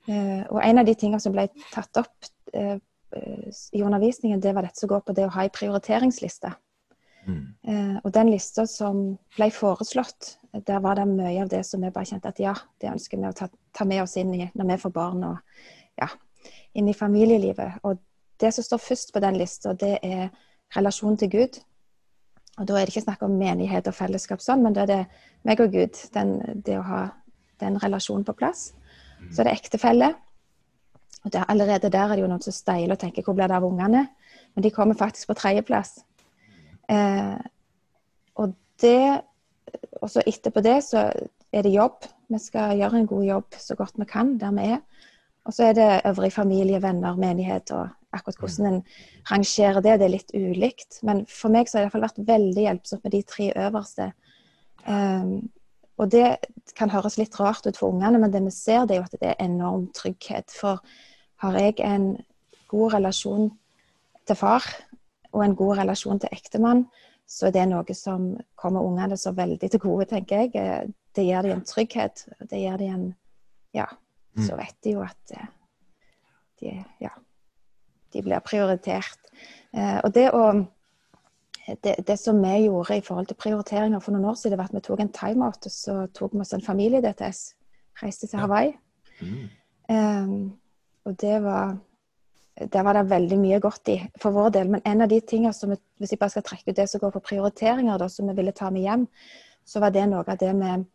Eh, 0.06 0.42
og 0.50 0.60
en 0.62 0.80
av 0.80 0.86
de 0.86 0.94
tingene 0.94 1.20
som 1.22 1.34
ble 1.34 1.48
tatt 1.72 1.98
opp 2.00 2.28
eh, 2.54 2.78
eh, 3.16 3.48
i 3.72 3.82
undervisningen, 3.82 4.40
det 4.40 4.54
var 4.54 4.66
dette 4.66 4.80
som 4.80 4.90
går 4.90 5.02
på 5.06 5.16
det 5.16 5.26
å 5.26 5.34
ha 5.34 5.44
en 5.44 5.54
prioriteringsliste. 5.54 6.52
Mm. 7.26 7.46
Og 8.06 8.12
den 8.14 8.28
lista 8.30 8.62
som 8.70 9.00
ble 9.34 9.48
foreslått, 9.50 10.36
der 10.62 10.78
var 10.78 10.94
det 10.94 11.08
mye 11.10 11.40
av 11.42 11.48
det 11.50 11.64
som 11.66 11.82
vi 11.82 11.90
bare 11.90 12.06
kjente 12.06 12.30
at 12.30 12.38
ja, 12.38 12.52
det 12.78 12.92
ønsker 12.92 13.18
vi 13.18 13.26
å 13.26 13.34
ta, 13.34 13.48
ta 13.74 13.86
med 13.88 14.04
oss 14.04 14.14
inn 14.20 14.30
i 14.36 14.44
når 14.54 14.68
vi 14.68 14.76
får 14.84 14.92
barn 14.94 15.24
og 15.26 15.64
ja, 15.98 16.06
inn 16.78 16.86
i 16.86 16.94
familielivet. 16.94 17.80
Og 17.82 17.98
det 18.38 18.52
som 18.54 18.68
står 18.68 18.78
først 18.84 19.10
på 19.10 19.24
den 19.24 19.40
lista, 19.40 19.74
det 19.74 19.96
er 20.06 20.28
relasjon 20.76 21.18
til 21.18 21.32
Gud. 21.34 21.58
Og 22.56 22.68
da 22.68 22.76
er 22.76 22.86
det 22.86 22.94
ikke 22.94 23.04
snakk 23.04 23.22
om 23.26 23.36
menighet 23.36 23.88
og 23.90 23.96
fellesskap 23.96 24.40
sånn, 24.40 24.62
men 24.64 24.76
da 24.76 24.84
er 24.86 24.92
det 24.92 25.02
meg 25.44 25.60
og 25.60 25.74
Gud, 25.74 25.98
den, 26.14 26.38
det 26.64 26.78
å 26.78 26.86
ha 26.86 27.00
den 27.60 27.76
relasjonen 27.82 28.24
på 28.24 28.36
plass. 28.36 28.70
Så 29.30 29.42
er 29.42 29.50
det 29.50 29.56
ektefelle. 29.58 30.12
Og 31.24 31.32
det, 31.32 31.42
allerede 31.48 31.90
der 31.92 32.06
er 32.06 32.14
det 32.14 32.24
jo 32.24 32.30
noen 32.30 32.44
som 32.44 32.54
steiler 32.54 32.94
og 32.96 33.02
tenker 33.02 33.26
hvor 33.26 33.36
blir 33.36 33.50
det 33.50 33.58
av 33.58 33.66
ungene? 33.66 34.06
Men 34.54 34.64
de 34.64 34.72
kommer 34.72 34.98
faktisk 34.98 35.32
på 35.32 35.38
tredjeplass. 35.40 35.98
Eh, 36.88 37.36
og 38.36 38.54
det 38.80 39.22
Og 40.00 40.10
så 40.10 40.22
etterpå 40.22 40.60
det 40.62 40.76
så 40.84 41.08
er 41.52 41.64
det 41.64 41.72
jobb. 41.74 42.04
Vi 42.30 42.38
skal 42.38 42.76
gjøre 42.78 43.00
en 43.00 43.08
god 43.10 43.24
jobb 43.24 43.56
så 43.58 43.74
godt 43.74 43.98
vi 43.98 44.04
kan 44.08 44.36
der 44.38 44.52
vi 44.54 44.66
er. 44.76 44.80
Og 45.46 45.54
så 45.54 45.68
er 45.68 45.76
det 45.78 45.88
øvrig 46.10 46.32
familie, 46.34 46.82
venner, 46.82 47.16
menighet 47.16 47.70
og 47.70 47.88
akkurat 48.12 48.38
hvordan 48.40 48.66
en 48.66 48.80
rangerer 49.30 49.80
det. 49.80 49.98
Det 50.00 50.06
er 50.06 50.14
litt 50.14 50.32
ulikt. 50.34 50.98
Men 51.06 51.24
for 51.30 51.54
meg 51.54 51.68
så 51.68 51.78
har 51.78 51.84
det 51.84 51.86
i 51.86 51.86
hvert 51.86 51.96
fall 51.96 52.06
vært 52.08 52.24
veldig 52.30 52.64
hjelpsomt 52.64 53.04
med 53.04 53.14
de 53.14 53.22
tre 53.22 53.50
øverste. 53.66 54.08
Um, 54.86 55.50
og 55.96 56.10
det 56.12 56.26
kan 56.76 56.90
høres 56.92 57.16
litt 57.18 57.38
rart 57.40 57.66
ut 57.66 57.78
for 57.78 57.94
ungene, 57.94 58.18
men 58.20 58.32
det 58.32 58.42
vi 58.44 58.52
ser, 58.52 58.84
det 58.84 58.96
er 58.96 59.00
jo 59.00 59.06
at 59.06 59.20
det 59.20 59.30
er 59.32 59.44
enorm 59.44 59.86
trygghet. 59.96 60.52
For 60.52 60.82
har 61.44 61.58
jeg 61.60 61.78
en 61.84 62.16
god 62.68 62.96
relasjon 62.98 63.50
til 64.26 64.36
far 64.36 64.66
og 65.32 65.44
en 65.44 65.56
god 65.56 65.78
relasjon 65.78 66.20
til 66.20 66.32
ektemann, 66.32 66.86
så 67.26 67.48
er 67.48 67.54
det 67.54 67.66
noe 67.70 67.94
som 67.96 68.28
kommer 68.58 68.84
ungene 68.86 69.16
så 69.18 69.32
veldig 69.34 69.70
til 69.70 69.82
gode, 69.82 70.06
tenker 70.10 70.46
jeg. 70.46 70.54
Eh, 70.54 70.88
Det 71.16 71.24
gir 71.24 71.42
dem 71.42 71.52
en 71.56 71.64
trygghet. 71.64 72.26
Det 72.50 72.58
gir 72.60 72.76
dem 72.76 72.94
en 72.94 73.14
Ja, 73.74 73.86
så 74.44 74.56
vet 74.58 74.76
de 74.84 74.96
jo 74.96 75.04
at 75.04 75.36
eh, 75.36 75.52
de, 76.60 76.72
ja, 77.00 77.12
de 78.12 78.22
blir 78.22 78.44
prioritert. 78.44 79.20
Eh, 79.72 80.00
Og 80.04 80.12
det 80.14 80.30
å 80.34 80.46
det, 81.82 81.96
det 82.06 82.14
som 82.20 82.38
vi 82.38 82.66
gjorde 82.66 82.96
i 82.96 83.02
forhold 83.02 83.26
til 83.26 83.38
prioriteringer 83.42 83.98
for 83.98 84.14
noen 84.14 84.28
år 84.30 84.36
siden, 84.38 84.58
var 84.58 84.68
at 84.68 84.74
vi 84.76 84.84
tok 84.86 85.00
en 85.02 85.12
timeout, 85.12 85.66
og 85.66 85.72
så 85.72 85.96
tok 86.14 86.36
vi 86.36 86.44
oss 86.44 86.54
en 86.54 86.62
familie-DTS. 86.62 87.40
Reiste 88.02 88.28
til. 88.28 88.38
Hawaii. 88.38 88.74
Mm. 89.20 89.48
Um, 89.90 90.52
og 91.06 91.16
det 91.20 91.42
var 91.42 91.76
Der 92.56 92.82
var 92.82 92.92
det 92.96 93.10
veldig 93.10 93.36
mye 93.38 93.58
godt 93.60 93.88
i 93.92 93.98
for 94.16 94.32
vår 94.32 94.48
del. 94.54 94.70
Men 94.70 94.80
en 94.86 95.02
av 95.02 95.08
de 95.08 95.18
tingene 95.20 95.52
som 95.52 95.68
vi, 95.70 95.76
hvis 96.00 96.14
jeg 96.14 96.18
bare 96.18 96.32
skal 96.32 96.42
trekke 96.42 96.70
ut 96.70 96.76
det 96.76 96.86
som 96.88 97.00
går 97.02 97.10
på 97.12 97.20
prioriteringer, 97.20 97.98
da, 97.98 98.08
som 98.08 98.30
vi 98.30 98.34
ville 98.38 98.52
ta 98.56 98.70
med 98.70 98.80
hjem, 98.80 99.02
så 99.66 99.80
var 99.80 99.90
det 99.92 100.06
noe 100.08 100.24
av 100.24 100.38
det 100.40 100.54
med 100.56 100.86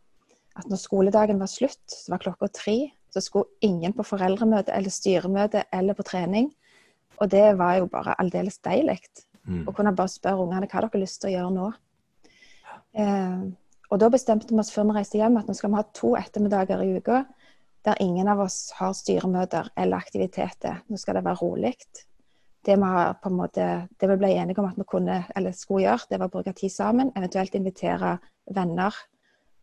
at 0.58 0.66
når 0.66 0.80
skoledagen 0.82 1.38
var 1.38 1.46
slutt, 1.46 1.84
så 1.86 2.10
var 2.10 2.18
klokka 2.24 2.48
tre, 2.50 2.90
så 3.12 3.20
skulle 3.20 3.52
ingen 3.60 3.92
på 3.92 4.06
foreldremøte 4.06 4.72
eller 4.72 4.92
styremøte 4.92 5.66
eller 5.72 5.96
på 5.98 6.06
trening. 6.08 6.50
Og 7.20 7.28
det 7.30 7.58
var 7.58 7.76
jo 7.78 7.88
bare 7.92 8.16
aldeles 8.18 8.58
deilig. 8.64 9.02
Mm. 9.44 9.66
Å 9.68 9.74
kunne 9.76 9.94
bare 9.96 10.10
spørre 10.10 10.46
ungene 10.46 10.68
hva 10.68 10.80
dere 10.80 10.90
har 10.94 11.02
lyst 11.02 11.20
til 11.22 11.32
å 11.32 11.34
gjøre 11.34 11.52
nå. 11.56 11.68
Eh, 13.02 13.42
og 13.92 14.00
da 14.00 14.08
bestemte 14.12 14.48
vi 14.48 14.60
oss 14.62 14.72
før 14.72 14.88
vi 14.88 14.96
reiste 14.96 15.20
hjem 15.20 15.36
at 15.40 15.48
nå 15.48 15.56
skal 15.56 15.72
vi 15.72 15.80
ha 15.80 15.84
to 15.96 16.14
ettermiddager 16.16 16.84
i 16.84 16.96
uka 16.96 17.24
der 17.84 17.98
ingen 18.00 18.28
av 18.30 18.40
oss 18.44 18.70
har 18.78 18.94
styremøter 18.94 19.72
eller 19.76 19.98
aktiviteter. 19.98 20.82
Nå 20.86 20.98
skal 21.00 21.18
det 21.18 21.24
være 21.26 21.40
rolig. 21.42 21.74
Det 22.62 22.76
vi, 22.78 22.90
har 22.94 23.16
på 23.18 23.28
en 23.28 23.38
måte, 23.40 23.64
det 23.98 24.08
vi 24.08 24.16
ble 24.20 24.30
enige 24.38 24.62
om 24.62 24.68
at 24.68 24.78
vi 24.78 24.86
kunne, 24.86 25.24
eller 25.34 25.54
skulle 25.56 25.88
gjøre, 25.88 26.06
det 26.10 26.20
var 26.20 26.30
å 26.30 26.34
bruke 26.36 26.54
tid 26.54 26.70
sammen, 26.70 27.10
eventuelt 27.18 27.56
invitere 27.58 28.20
venner 28.54 28.94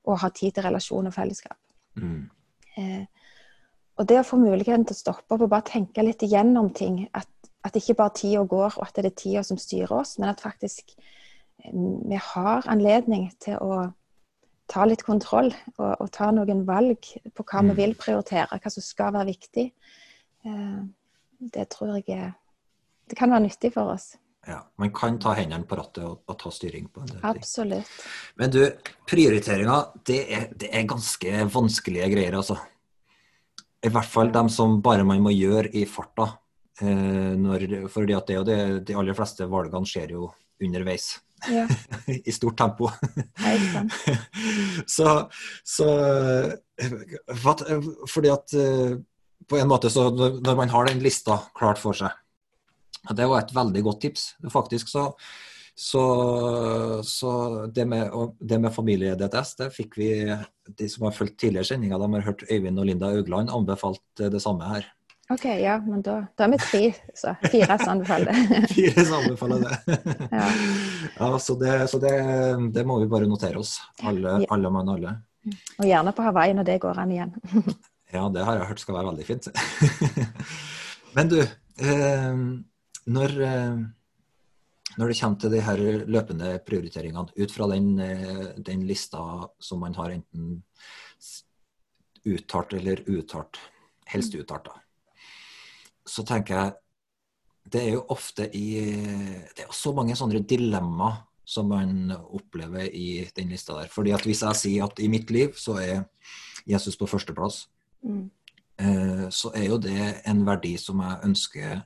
og 0.04 0.20
ha 0.20 0.30
tid 0.36 0.58
til 0.58 0.68
relasjon 0.68 1.08
og 1.08 1.16
fellesskap. 1.16 1.60
Mm. 1.96 2.28
Eh, 2.76 3.19
og 4.00 4.08
det 4.08 4.22
å 4.22 4.26
få 4.28 4.40
muligheten 4.40 4.86
til 4.88 4.96
å 4.96 5.02
stoppe 5.04 5.36
opp 5.36 5.44
og 5.44 5.52
bare 5.52 5.68
tenke 5.68 6.04
litt 6.06 6.24
igjennom 6.24 6.72
ting, 6.76 7.02
at, 7.14 7.28
at 7.68 7.76
ikke 7.76 7.98
bare 8.00 8.16
tida 8.16 8.46
går, 8.48 8.78
og 8.80 8.86
at 8.86 9.00
det 9.00 9.12
er 9.12 9.18
tida 9.20 9.44
som 9.44 9.60
styrer 9.60 9.92
oss, 10.00 10.16
men 10.22 10.32
at 10.32 10.44
faktisk 10.44 10.94
eh, 10.96 11.74
vi 11.74 12.20
har 12.32 12.68
anledning 12.72 13.28
til 13.44 13.60
å 13.60 13.82
ta 14.70 14.86
litt 14.86 15.04
kontroll 15.04 15.50
og, 15.80 15.92
og 15.98 16.08
ta 16.14 16.30
noen 16.32 16.64
valg 16.68 17.12
på 17.34 17.44
hva 17.44 17.64
Mm. 17.64 17.72
vi 17.72 17.82
vil 17.82 17.96
prioritere, 18.00 18.60
hva 18.62 18.72
som 18.72 18.86
skal 18.86 19.14
være 19.18 19.32
viktig. 19.34 19.68
Eh, 20.46 20.80
det 21.40 21.70
tror 21.74 21.98
jeg 21.98 22.34
det 23.10 23.18
kan 23.18 23.32
være 23.32 23.48
nyttig 23.48 23.74
for 23.74 23.96
oss. 23.96 24.14
Ja, 24.48 24.62
man 24.80 24.92
kan 24.96 25.18
ta 25.20 25.34
hendene 25.36 25.68
på 25.68 25.76
rattet 25.76 26.04
og, 26.06 26.22
og 26.30 26.38
ta 26.40 26.50
styring 26.54 26.88
på 26.94 27.02
en 27.02 27.10
del 27.10 27.20
ting. 27.20 27.30
Absolutt. 27.30 27.90
Men 28.40 28.54
du, 28.54 28.62
prioriteringer, 29.10 29.90
det 30.08 30.20
er, 30.32 30.46
det 30.56 30.70
er 30.72 30.88
ganske 30.88 31.48
vanskelige 31.52 32.08
greier, 32.14 32.38
altså. 32.40 32.56
I 33.86 33.92
hvert 33.94 34.12
fall 34.12 34.32
dem 34.34 34.50
som 34.52 34.80
bare 34.84 35.06
man 35.08 35.22
må 35.24 35.32
gjøre 35.32 35.72
i 35.78 35.86
farta. 35.88 36.28
Eh, 36.82 37.34
når, 37.40 37.66
fordi 37.92 38.16
at 38.16 38.28
det 38.28 38.36
er 38.36 38.40
jo 38.40 38.48
det, 38.48 38.60
de 38.88 38.96
aller 39.00 39.18
fleste 39.18 39.48
valgene 39.52 39.88
skjer 39.88 40.16
jo 40.16 40.30
underveis, 40.64 41.18
Ja, 41.48 41.66
i 42.30 42.32
stort 42.36 42.58
tempo. 42.60 42.90
så, 44.96 45.30
så 45.64 45.88
Fordi 48.12 48.32
at 48.34 48.56
eh, 48.60 48.98
på 49.50 49.60
en 49.60 49.70
måte 49.72 49.92
så 49.92 50.10
når 50.12 50.58
man 50.60 50.72
har 50.74 50.90
den 50.90 51.00
lista 51.04 51.40
klart 51.58 51.80
for 51.82 51.96
seg 51.96 52.12
Det 53.16 53.28
var 53.32 53.42
et 53.42 53.56
veldig 53.56 53.84
godt 53.86 54.02
tips. 54.04 54.26
Faktisk 54.52 54.92
så, 54.92 55.14
så, 55.76 56.04
så 57.06 57.32
det 57.74 57.86
med, 57.88 58.12
det 58.40 58.60
med 58.62 58.74
familie-DTS, 58.76 59.56
det 59.62 59.68
fikk 59.76 59.98
vi 60.00 60.10
De 60.78 60.88
som 60.90 61.06
har 61.08 61.16
fulgt 61.16 61.40
tidligere 61.42 61.66
sendinger, 61.66 62.00
de 62.00 62.14
har 62.14 62.26
hørt 62.28 62.44
Øyvind 62.52 62.80
og 62.80 62.86
Linda 62.86 63.10
Augland 63.16 63.50
anbefalt 63.50 64.02
det 64.20 64.42
samme 64.44 64.68
her. 64.70 64.86
OK, 65.30 65.46
ja, 65.46 65.76
men 65.86 66.02
da, 66.02 66.24
da 66.38 66.48
er 66.48 66.52
vi 66.56 66.58
tre, 66.58 66.82
så 67.14 67.36
fire 67.52 67.76
som 67.78 67.92
anbefaler 67.94 68.34
det. 68.34 68.62
Fire 68.76 69.04
som 69.06 69.20
anbefaler 69.20 69.66
det. 69.66 69.98
Ja. 70.40 70.48
Ja, 71.20 71.30
så 71.40 71.56
det, 71.62 71.74
så 71.92 72.00
det, 72.02 72.14
det 72.74 72.86
må 72.90 72.98
vi 73.04 73.10
bare 73.12 73.28
notere 73.30 73.62
oss. 73.62 73.76
Alle, 74.02 74.40
Ja. 74.42 74.50
alle 74.56 74.72
mann 74.74 74.90
alle. 74.90 75.14
Og 75.80 75.86
gjerne 75.86 76.14
på 76.18 76.26
Hawaii 76.26 76.54
når 76.58 76.66
det 76.72 76.80
går 76.82 77.02
an 77.06 77.14
igjen. 77.14 77.36
Ja, 78.10 78.24
det 78.34 78.42
har 78.42 78.58
jeg 78.58 78.66
hørt 78.72 78.80
skal 78.82 78.96
være 78.98 79.12
veldig 79.12 79.26
fint. 79.28 79.48
Men 81.14 81.28
du, 81.30 81.36
eh, 81.46 82.40
når, 83.06 83.36
eh, 83.46 83.76
når 85.00 85.12
det 85.12 85.20
kommer 85.22 85.40
til 85.40 85.54
de 85.54 85.62
her 85.64 85.82
løpende 86.12 86.52
prioriteringene, 86.68 87.32
ut 87.40 87.54
fra 87.56 87.70
den, 87.72 87.94
eh, 88.04 88.50
den 88.60 88.84
lista 88.88 89.22
som 89.60 89.80
man 89.80 89.96
har 89.96 90.12
enten 90.12 90.60
uttalt 92.28 92.76
eller 92.76 93.02
uttalt, 93.08 93.58
helst 94.12 94.36
uttalt, 94.36 94.68
da, 94.68 95.24
så 96.06 96.26
tenker 96.28 96.56
jeg 96.56 96.78
det 97.70 97.82
er 97.86 97.92
jo 97.94 98.06
ofte 98.10 98.48
i 98.58 98.66
Det 99.54 99.62
er 99.62 99.68
jo 99.68 99.76
så 99.78 99.92
mange 99.94 100.16
sånne 100.18 100.42
dilemmaer 100.42 101.20
som 101.46 101.68
man 101.70 102.12
opplever 102.12 102.90
i 102.94 103.28
den 103.36 103.50
lista 103.50 103.76
der. 103.78 103.90
Fordi 103.90 104.12
at 104.14 104.26
hvis 104.26 104.42
jeg 104.42 104.58
sier 104.58 104.86
at 104.86 105.00
i 105.02 105.10
mitt 105.10 105.30
liv 105.34 105.54
så 105.58 105.78
er 105.82 106.04
Jesus 106.66 106.98
på 106.98 107.08
førsteplass, 107.10 107.68
Mm. 108.02 108.30
eh, 108.80 109.30
så 109.30 109.52
er 109.54 109.66
jo 109.68 109.78
det 109.78 110.22
en 110.26 110.46
verdi 110.46 110.78
som 110.78 111.02
jeg 111.02 111.20
ønsker 111.24 111.84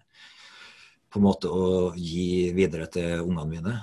på 1.14 1.20
en 1.20 1.26
måte 1.28 1.50
å 1.54 1.92
gi 1.94 2.50
videre 2.58 2.88
til 2.90 3.22
ungene 3.22 3.46
mine. 3.50 3.74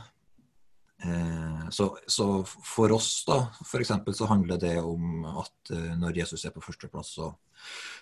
Eh, 1.04 1.68
Så, 1.70 1.86
så 2.10 2.42
for 2.44 2.90
oss, 2.92 3.24
da, 3.28 3.36
f.eks., 3.62 3.92
så 4.18 4.26
handler 4.26 4.58
det 4.58 4.74
om 4.82 5.22
at 5.38 5.70
eh, 5.70 5.92
når 5.96 6.16
Jesus 6.18 6.44
er 6.44 6.50
på 6.50 6.62
førsteplass, 6.64 7.12
så, 7.14 7.30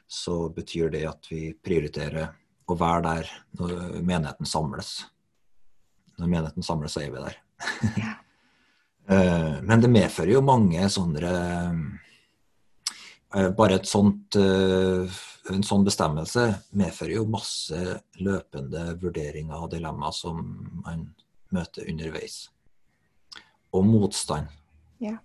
så 0.09 0.49
betyr 0.49 0.89
det 0.95 1.05
at 1.11 1.29
vi 1.29 1.53
prioriterer 1.53 2.31
å 2.69 2.75
være 2.77 3.03
der 3.05 3.31
når 3.61 4.01
menigheten 4.01 4.49
samles. 4.49 5.05
Når 6.19 6.27
menigheten 6.33 6.65
samles, 6.65 6.97
så 6.97 7.05
er 7.05 7.13
vi 7.13 7.27
der. 7.29 7.37
Ja. 8.01 8.15
Eh, 9.09 9.55
Men 9.65 9.81
det 9.81 9.89
medfører 9.89 10.35
jo 10.35 10.43
mange 10.45 10.85
sånne 10.93 11.31
eh, 13.33 13.47
Bare 13.57 13.79
et 13.79 13.89
sånt, 13.89 14.37
eh, 14.37 15.09
en 15.55 15.65
sånn 15.67 15.87
bestemmelse 15.87 16.45
medfører 16.77 17.15
jo 17.17 17.25
masse 17.31 17.79
løpende 18.21 18.85
vurderinger 19.01 19.57
og 19.57 19.71
dilemmaer 19.73 20.15
som 20.17 20.43
man 20.85 21.07
møter 21.55 21.89
underveis. 21.89 22.49
Og 23.73 23.87
motstand. 23.87 24.49
Ja. 25.01 25.19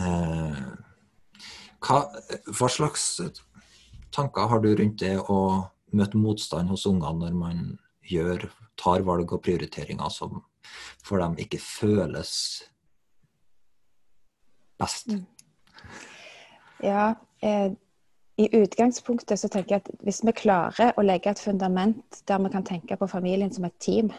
Eh, 0.00 0.68
Hva, 1.78 1.98
hva 2.50 2.68
slags 2.68 3.04
tanker 4.10 4.48
har 4.50 4.60
du 4.64 4.72
rundt 4.74 4.98
det 4.98 5.14
å 5.30 5.68
møte 5.94 6.18
motstand 6.18 6.68
hos 6.72 6.86
ungene 6.90 7.22
når 7.22 7.36
man 7.38 7.60
gjør, 8.08 8.48
tar 8.74 9.04
valg 9.06 9.30
og 9.32 9.44
prioriteringer 9.44 10.10
som 10.10 10.40
for 11.04 11.22
dem 11.22 11.36
ikke 11.38 11.60
føles 11.62 12.32
best? 14.80 15.12
Mm. 15.12 15.26
Ja, 16.82 17.14
eh, 17.42 17.72
i 18.38 18.46
utgangspunktet 18.54 19.40
så 19.40 19.48
tenker 19.50 19.76
jeg 19.76 19.82
at 19.82 20.02
hvis 20.06 20.20
vi 20.22 20.34
klarer 20.36 20.94
å 20.94 21.02
legge 21.02 21.32
et 21.32 21.42
fundament 21.42 22.20
der 22.30 22.38
vi 22.44 22.50
kan 22.52 22.66
tenke 22.66 22.96
på 22.98 23.08
familien 23.10 23.50
som 23.50 23.66
et 23.66 23.74
team, 23.82 24.12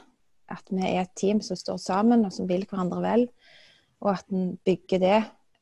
at 0.51 0.65
vi 0.73 0.83
er 0.83 1.05
et 1.05 1.13
team 1.15 1.39
som 1.45 1.55
står 1.55 1.77
sammen 1.79 2.25
og 2.27 2.33
som 2.35 2.49
vil 2.49 2.65
hverandre 2.67 2.99
vel, 3.05 3.27
og 4.03 4.11
at 4.17 4.33
en 4.35 4.57
bygger 4.67 5.01
det, 5.03 5.19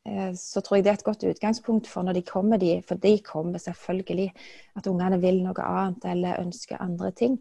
eh, 0.10 0.32
så 0.34 0.64
tror 0.66 0.78
jeg 0.78 0.88
det 0.88 0.92
er 0.94 1.00
et 1.00 1.06
godt 1.06 1.26
utgangspunkt 1.30 1.90
for 1.90 2.06
når 2.08 2.18
de 2.18 2.24
kommer, 2.26 2.58
de, 2.62 2.80
for 2.88 2.98
de 3.02 3.14
kommer 3.26 3.62
selvfølgelig, 3.62 4.32
at 4.78 4.90
ungene 4.90 5.22
vil 5.22 5.44
noe 5.46 5.70
annet 5.70 6.10
eller 6.10 6.42
ønsker 6.42 6.82
andre 6.82 7.12
ting. 7.12 7.38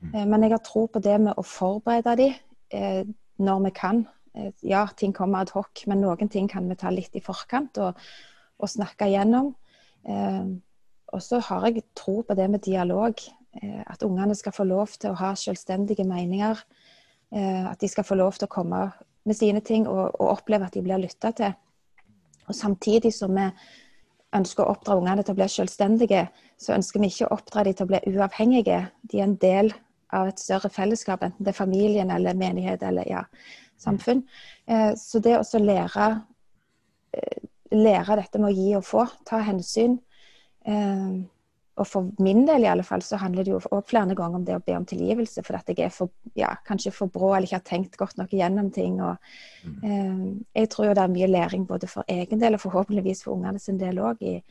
Mm. 0.00 0.14
Eh, 0.14 0.26
men 0.26 0.44
jeg 0.44 0.54
har 0.56 0.64
tro 0.66 0.86
på 0.92 1.00
det 1.04 1.16
med 1.24 1.40
å 1.40 1.46
forberede 1.46 2.16
dem 2.20 2.36
eh, 2.68 3.04
når 3.40 3.68
vi 3.68 3.76
kan. 3.80 4.08
Ja, 4.62 4.84
ting 4.94 5.10
kommer 5.10 5.40
ad 5.42 5.50
hoc, 5.56 5.80
men 5.90 6.04
noen 6.04 6.28
ting 6.30 6.46
kan 6.48 6.68
vi 6.70 6.76
ta 6.78 6.92
litt 6.94 7.16
i 7.18 7.22
forkant 7.24 7.80
og, 7.82 7.96
og 8.62 8.70
snakke 8.70 9.08
igjennom. 9.10 9.48
Og 10.04 11.22
så 11.22 11.40
har 11.42 11.66
jeg 11.66 11.82
tro 11.96 12.20
på 12.22 12.34
det 12.38 12.46
med 12.50 12.64
dialog. 12.64 13.14
At 13.62 14.02
ungene 14.06 14.34
skal 14.38 14.54
få 14.54 14.64
lov 14.64 14.94
til 14.94 15.10
å 15.10 15.18
ha 15.18 15.34
selvstendige 15.34 16.06
meninger. 16.08 16.60
At 17.34 17.80
de 17.80 17.88
skal 17.90 18.06
få 18.06 18.14
lov 18.14 18.38
til 18.38 18.46
å 18.46 18.54
komme 18.54 18.84
med 19.26 19.36
sine 19.36 19.60
ting 19.60 19.88
og, 19.88 20.16
og 20.20 20.36
oppleve 20.38 20.66
at 20.66 20.74
de 20.74 20.82
blir 20.82 21.02
lytta 21.02 21.32
til. 21.36 21.52
Og 22.48 22.56
samtidig 22.56 23.12
som 23.14 23.34
vi 23.36 23.46
ønsker 24.36 24.64
å 24.64 24.72
oppdra 24.74 24.96
ungene 24.98 25.24
til 25.26 25.34
å 25.34 25.40
bli 25.40 25.48
selvstendige, 25.50 26.24
så 26.60 26.74
ønsker 26.76 27.02
vi 27.02 27.10
ikke 27.10 27.28
å 27.28 27.36
oppdra 27.38 27.64
dem 27.66 27.76
til 27.76 27.86
å 27.86 27.90
bli 27.90 28.00
uavhengige. 28.14 28.80
De 29.02 29.20
er 29.20 29.26
en 29.26 29.38
del 29.42 29.72
av 30.14 30.30
et 30.30 30.42
større 30.42 30.70
fellesskap, 30.72 31.22
enten 31.22 31.46
det 31.46 31.52
er 31.52 31.58
familien 31.58 32.10
eller 32.14 32.38
menighet 32.38 32.82
eller 32.86 33.06
ja, 33.10 33.24
samfunn. 33.78 34.24
Eh, 34.66 34.92
så 34.98 35.22
det 35.22 35.36
å 35.38 35.62
lære, 35.62 36.08
eh, 37.14 37.46
lære 37.70 38.16
dette 38.20 38.40
med 38.40 38.50
å 38.50 38.56
gi 38.56 38.70
og 38.78 38.86
få, 38.86 39.04
ta 39.28 39.42
hensyn 39.46 39.98
eh, 40.66 41.20
og 41.80 41.86
for 41.88 42.08
min 42.20 42.42
del 42.44 42.66
i 42.66 42.68
alle 42.68 42.84
fall, 42.84 43.00
så 43.04 43.16
handler 43.20 43.46
det 43.46 43.54
jo 43.54 43.58
også 43.60 43.80
flere 43.88 44.14
ganger 44.16 44.40
om 44.40 44.44
det 44.44 44.56
å 44.58 44.62
be 44.64 44.74
om 44.76 44.84
tilgivelse. 44.88 45.42
For 45.46 45.56
at 45.56 45.70
jeg 45.70 45.86
er 45.86 45.94
for, 45.94 46.12
ja, 46.36 46.50
kanskje 46.66 46.92
for 46.92 47.12
brå 47.12 47.30
eller 47.32 47.48
ikke 47.48 47.60
har 47.60 47.68
tenkt 47.70 47.96
godt 48.00 48.18
nok 48.20 48.34
gjennom 48.36 48.68
ting. 48.74 48.98
Og, 49.00 49.16
eh, 49.64 50.26
jeg 50.60 50.70
tror 50.72 50.90
jo 50.90 50.96
det 50.98 51.04
er 51.06 51.14
mye 51.14 51.30
læring 51.30 51.64
både 51.68 51.88
for 51.88 52.04
egen 52.08 52.42
del 52.42 52.58
og 52.58 52.64
forhåpentligvis 52.66 53.24
for 53.24 53.38
ungene 53.38 53.62
sin 53.62 53.80
del 53.80 54.02
òg. 54.04 54.20
I, 54.20 54.42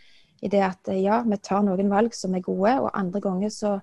I, 0.41 0.49
det 0.49 0.63
at 0.65 0.89
eh, 0.89 1.03
ja, 1.03 1.21
vi 1.27 1.38
tar 1.38 1.62
noen 1.67 1.93
valg 1.93 2.17
som 2.17 2.34
er 2.34 2.45
gode, 2.45 2.75
og 2.82 2.91
andre 2.97 3.21
ganger 3.21 3.53
så, 3.53 3.77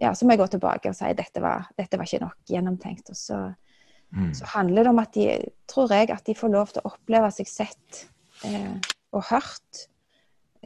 ja, 0.00 0.14
så 0.14 0.24
må 0.24 0.32
jeg 0.32 0.44
gå 0.46 0.50
tilbake 0.56 0.94
og 0.94 0.96
si 0.96 1.12
dette 1.18 1.44
var, 1.44 1.68
dette 1.76 2.00
var 2.00 2.08
ikke 2.08 2.24
nok 2.24 2.38
gjennomtenkt. 2.48 3.12
Og 3.12 3.18
så, 3.18 3.42
mm. 4.14 4.32
så, 4.40 4.48
handler 4.54 4.88
det 4.88 4.94
om 4.94 5.02
at 5.04 5.12
de, 5.18 5.34
tror 5.68 5.92
jeg, 5.92 6.14
at 6.16 6.24
de 6.24 6.38
får 6.38 6.54
lov 6.54 6.72
til 6.72 6.80
å 6.80 6.94
oppleve 6.94 7.34
seg 7.34 7.50
sett 7.50 8.06
og 8.44 9.24
hørt 9.30 9.88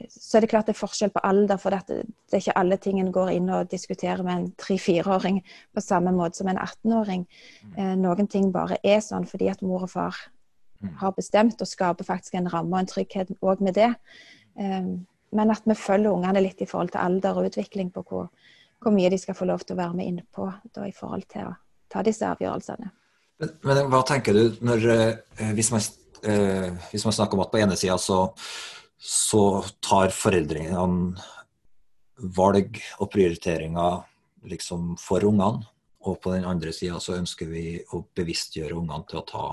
så 0.09 0.37
er 0.37 0.45
det 0.45 0.51
klart 0.51 0.69
det 0.69 0.75
er 0.75 0.81
forskjell 0.81 1.13
på 1.13 1.23
alder, 1.27 1.59
for 1.61 1.75
det, 1.75 2.05
er 2.33 2.41
ikke 2.41 2.57
alle 2.59 2.79
ting 2.81 3.01
en 3.01 3.13
går 3.13 3.33
inn 3.35 3.51
og 3.53 3.71
diskuterer 3.71 4.23
med 4.25 4.35
en 4.35 4.47
tre-fireåring 4.61 5.43
på 5.75 5.85
samme 5.85 6.15
måte 6.17 6.41
som 6.41 6.49
en 6.49 6.61
18-åring. 6.61 7.27
Mm. 7.63 7.75
Eh, 7.77 7.95
noen 8.01 8.31
ting 8.31 8.51
bare 8.55 8.81
er 8.83 9.03
sånn 9.05 9.29
fordi 9.29 9.51
at 9.53 9.63
mor 9.67 9.85
og 9.87 9.93
far 9.93 10.17
mm. 10.81 10.97
har 11.03 11.15
bestemt, 11.17 11.61
og 11.61 11.69
skaper 11.69 12.09
faktisk 12.09 12.39
en 12.39 12.49
ramme 12.53 12.73
og 12.73 12.81
en 12.83 12.93
trygghet 12.95 13.35
òg 13.41 13.65
med 13.65 13.77
det. 13.79 13.91
Eh, 14.59 14.89
men 15.33 15.55
at 15.55 15.69
vi 15.69 15.77
følger 15.79 16.13
ungene 16.13 16.45
litt 16.45 16.65
i 16.65 16.69
forhold 16.69 16.95
til 16.95 17.05
alder 17.05 17.39
og 17.39 17.53
utvikling 17.53 17.93
på 17.93 18.05
hvor, 18.09 18.33
hvor 18.83 18.97
mye 18.97 19.13
de 19.13 19.21
skal 19.21 19.37
få 19.37 19.49
lov 19.49 19.65
til 19.65 19.77
å 19.77 19.83
være 19.83 19.99
med 20.01 20.09
innpå 20.09 20.49
da, 20.73 20.89
i 20.89 20.97
forhold 20.97 21.29
til 21.33 21.53
å 21.53 21.57
ta 21.93 22.05
disse 22.05 22.27
avgjørelsene. 22.29 22.93
Men, 23.43 23.57
men 23.67 23.87
hva 23.93 24.03
tenker 24.09 24.37
du 24.37 24.63
når, 24.65 24.89
eh, 24.93 25.53
hvis, 25.57 25.73
man, 25.75 25.85
eh, 26.27 26.71
hvis 26.93 27.05
man 27.07 27.17
snakker 27.17 27.39
om 27.39 27.45
at 27.45 27.53
på 27.53 27.61
ene 27.63 27.77
sida 27.79 27.99
så 28.01 28.27
så 29.03 29.65
tar 29.83 30.13
foreldrene 30.15 31.19
valg 32.37 32.79
og 33.03 33.09
prioriteringer 33.11 34.05
liksom 34.47 34.95
for 35.01 35.25
ungene. 35.27 35.67
Og 36.07 36.19
på 36.23 36.33
den 36.35 36.47
andre 36.47 36.73
sida 36.75 37.01
så 37.03 37.17
ønsker 37.19 37.51
vi 37.51 37.65
å 37.95 38.03
bevisstgjøre 38.15 38.79
ungene 38.79 39.07
til 39.11 39.21
å 39.21 39.27
ta, 39.27 39.45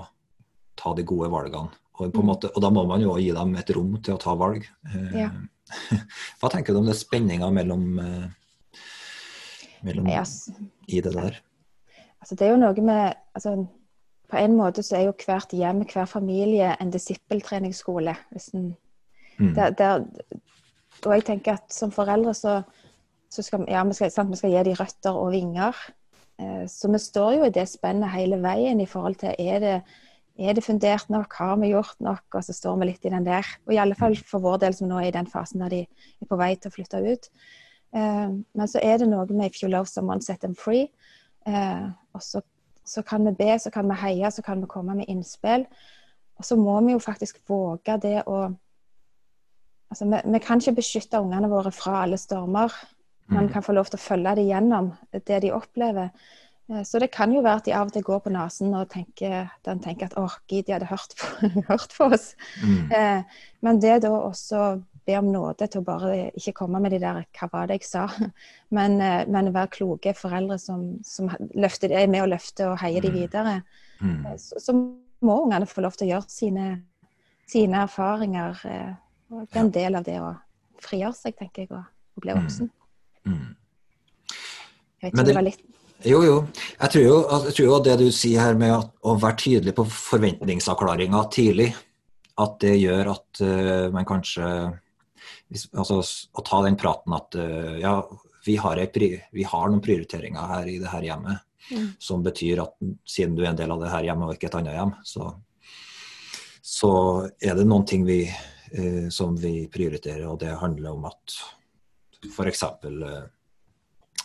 ta 0.78 0.94
de 0.94 1.04
gode 1.06 1.30
valgene. 1.30 1.70
Og, 1.98 2.14
mm. 2.14 2.22
måte, 2.26 2.50
og, 2.54 2.62
da 2.62 2.70
må 2.74 2.86
man 2.88 3.02
jo 3.02 3.16
gi 3.18 3.30
dem 3.34 3.56
et 3.58 3.70
rom 3.74 3.92
til 3.98 4.14
å 4.14 4.22
ta 4.22 4.34
valg. 4.38 4.66
Ja. 5.14 5.30
Hva 6.40 6.50
tenker 6.50 6.74
du 6.74 6.80
om 6.80 6.88
det 6.88 6.96
spenninga 6.98 7.50
mellom, 7.54 7.84
eh, 8.02 8.78
mellom 9.86 10.10
i 10.10 11.02
det 11.02 11.14
der? 11.14 11.42
Altså, 12.20 12.38
det 12.38 12.46
er 12.46 12.54
jo 12.54 12.62
noe 12.62 12.86
med 12.86 13.18
altså, 13.34 13.58
På 14.30 14.38
en 14.38 14.54
måte 14.56 14.82
så 14.86 14.96
er 14.96 15.08
jo 15.08 15.16
hvert 15.24 15.52
hjem, 15.56 15.82
hver 15.90 16.06
familie, 16.06 16.74
en 16.80 16.92
disippeltreningsskole. 16.94 18.14
Mm. 18.52 19.54
Der, 19.56 19.70
der, 19.70 20.04
og 21.06 21.14
jeg 21.14 21.24
tenker 21.24 21.58
at 21.58 21.72
som 21.74 21.92
foreldre 21.94 22.34
så, 22.34 22.60
så 23.30 23.42
skal, 23.42 23.64
ja, 23.68 23.82
vi 23.88 23.96
skal, 23.96 24.12
sant, 24.12 24.30
vi 24.30 24.38
skal 24.38 24.52
gi 24.54 24.62
dem 24.68 24.78
røtter 24.78 25.16
og 25.16 25.32
vinger. 25.34 25.80
Eh, 26.40 26.66
så 26.68 26.90
vi 26.92 27.00
står 27.00 27.32
jo 27.38 27.48
i 27.48 27.54
det 27.54 27.66
spennet 27.68 28.12
hele 28.14 28.40
veien 28.42 28.80
i 28.80 28.88
forhold 28.88 29.18
til 29.22 29.34
er 29.38 29.64
det, 29.64 29.76
er 30.40 30.56
det 30.56 30.64
fundert 30.64 31.10
nok, 31.12 31.34
har 31.36 31.56
vi 31.60 31.72
gjort 31.72 31.98
nok? 32.00 32.24
Og 32.34 32.44
så 32.44 32.54
står 32.56 32.78
vi 32.80 32.90
litt 32.90 33.04
i 33.04 33.12
den 33.12 33.26
der. 33.26 33.46
Og 33.66 33.74
i 33.74 33.80
alle 33.82 33.98
fall 33.98 34.16
for 34.16 34.44
vår 34.44 34.62
del 34.64 34.76
som 34.76 34.88
nå 34.88 35.00
er 35.00 35.10
i 35.10 35.16
den 35.16 35.28
fasen 35.28 35.64
der 35.64 35.74
de 35.74 35.82
er 35.84 36.30
på 36.30 36.38
vei 36.40 36.54
til 36.56 36.70
å 36.70 36.76
flytte 36.76 37.02
ut. 37.04 37.28
Eh, 37.96 38.28
men 38.30 38.70
så 38.70 38.82
er 38.82 39.02
det 39.02 39.10
noe 39.10 39.26
med 39.30 39.50
'if 39.50 39.62
you 39.62 39.68
love 39.68 39.86
someone, 39.86 40.22
set 40.22 40.40
them 40.40 40.54
free'. 40.54 40.88
Eh, 41.46 41.88
og 42.14 42.22
så, 42.22 42.40
så 42.90 43.04
kan 43.06 43.26
vi 43.26 43.34
be, 43.38 43.54
så 43.62 43.70
kan 43.70 43.86
vi 43.90 43.98
heie, 44.02 44.30
så 44.34 44.42
kan 44.42 44.62
vi 44.62 44.70
komme 44.70 44.96
med 44.98 45.10
innspill. 45.10 45.66
Og 46.40 46.46
så 46.46 46.56
må 46.58 46.74
vi 46.86 46.96
jo 46.96 47.02
faktisk 47.02 47.38
våge 47.48 47.96
det 48.02 48.22
å 48.26 48.38
altså, 49.90 50.06
vi, 50.06 50.22
vi, 50.24 50.40
kan 50.42 50.62
ikke 50.62 50.78
beskytte 50.80 51.20
ungene 51.22 51.50
våre 51.52 51.72
fra 51.74 52.02
alle 52.04 52.18
stormer, 52.18 52.74
Man 53.30 53.46
mm. 53.46 53.52
kan 53.52 53.62
få 53.62 53.74
lov 53.76 53.86
til 53.86 54.00
å 54.00 54.02
følge 54.02 54.32
dem 54.40 54.48
gjennom 54.48 54.86
det 55.14 55.36
de 55.44 55.52
opplever. 55.54 56.08
Eh, 56.70 56.82
så 56.82 56.98
det 56.98 57.12
kan 57.14 57.30
jo 57.30 57.44
være 57.44 57.60
at 57.60 57.68
de 57.68 57.74
av 57.78 57.90
og 57.90 57.94
til 57.94 58.02
går 58.02 58.24
på 58.24 58.32
nesen 58.34 58.74
og 58.74 58.88
tenker, 58.90 59.52
den 59.66 59.82
tenker 59.84 60.10
at 60.10 60.16
åh, 60.18 60.34
gid, 60.50 60.66
de 60.66 60.74
hadde 60.74 60.90
hørt 60.90 61.14
på, 61.18 61.50
hørt 61.70 61.94
på 61.94 62.08
oss. 62.10 62.32
Mm. 62.64 62.90
Eh, 62.90 63.44
men 63.62 63.78
det 63.82 64.00
da 64.02 64.10
også 64.16 64.64
be 65.06 65.16
om 65.18 65.30
nåde 65.32 65.66
til 65.70 65.82
å 65.82 65.86
bare 65.86 66.14
ikke 66.38 66.54
komme 66.62 66.80
med 66.82 66.92
de 66.94 67.00
der 67.02 67.24
'hva 67.24 67.48
var 67.52 67.66
det 67.66 67.80
jeg 67.80 67.88
sa', 67.88 68.30
men, 68.76 69.00
eh, 69.00 69.26
men 69.26 69.54
være 69.54 69.74
kloke 69.76 70.14
foreldre 70.14 70.58
som, 70.58 70.98
som 71.04 71.30
løfter, 71.54 71.92
er 71.92 72.06
med 72.06 72.22
å 72.22 72.30
løfte 72.30 72.68
og 72.68 72.78
heier 72.78 73.00
de 73.00 73.08
mm. 73.08 73.14
videre. 73.14 73.62
Mm. 74.00 74.38
Så, 74.38 74.60
så, 74.60 74.76
må 75.20 75.42
ungene 75.42 75.66
få 75.68 75.82
lov 75.84 75.92
til 75.92 76.06
å 76.06 76.10
gjøre 76.14 76.32
sine, 76.32 76.82
sine 77.46 77.82
erfaringer. 77.82 78.60
Eh, 78.64 78.94
og 79.30 79.48
det 79.50 79.56
er 79.56 79.60
en 79.60 79.74
del 79.74 79.94
av 79.94 80.04
det 80.04 80.16
å 80.20 80.30
frigjøre 80.80 81.12
seg, 81.12 81.36
tenker 81.36 81.62
jeg, 81.62 81.70
og, 81.76 81.84
og 82.16 82.24
bli 82.24 82.32
voksen. 82.38 82.70
Mm. 83.24 83.34
Mm. 83.34 83.50
Jeg 84.30 85.02
vet 85.02 85.12
ikke 85.12 85.20
om 85.20 85.20
det, 85.20 85.26
det 85.26 85.36
var 85.36 85.44
litt 85.44 85.66
jo, 86.00 86.22
jo. 86.24 86.36
Jeg 86.80 86.92
tror 86.94 87.02
jo, 87.04 87.16
jeg 87.28 87.54
tror 87.56 87.66
jo 87.66 87.78
det 87.84 87.96
du 88.00 88.06
sier 88.14 88.40
her 88.40 88.54
med 88.56 88.72
å 88.72 89.16
være 89.20 89.36
tydelig 89.42 89.74
på 89.76 89.84
forventningsavklaringa 89.84 91.26
tidlig, 91.32 91.74
at 92.40 92.54
det 92.62 92.78
gjør 92.80 93.10
at 93.12 93.42
uh, 93.44 93.90
man 93.92 94.08
kanskje 94.08 94.46
Altså 95.74 96.00
å 96.00 96.44
ta 96.46 96.60
den 96.66 96.78
praten 96.80 97.14
at 97.16 97.36
uh, 97.38 97.76
ja, 97.80 97.94
vi 98.44 98.56
har, 98.56 98.80
vi 99.32 99.44
har, 99.44 99.68
noen 99.68 99.82
prioriteringer 99.84 100.52
her 100.54 100.68
i 100.70 100.78
det 100.80 100.90
her 100.92 101.06
hjemmet. 101.10 101.46
Mm. 101.70 101.88
Som 102.02 102.22
betyr 102.24 102.62
at 102.64 102.74
siden 103.06 103.36
du 103.36 103.44
er 103.44 103.52
en 103.52 103.58
del 103.58 103.70
av 103.70 103.82
det 103.82 103.90
her 103.92 104.06
hjemmet 104.08 104.30
og 104.30 104.36
ikke 104.36 104.48
et 104.48 104.58
annet 104.58 104.78
hjem, 104.78 104.94
så, 105.06 105.26
så 106.64 106.92
er 107.36 107.58
det 107.58 107.66
noen 107.68 107.84
ting 107.86 108.06
vi 108.08 108.22
eh, 108.26 109.08
som 109.12 109.36
vi 109.38 109.68
prioriterer, 109.70 110.24
og 110.30 110.40
det 110.42 110.56
handler 110.58 110.96
om 110.96 111.04
at 111.10 111.36
f.eks. 112.30 112.64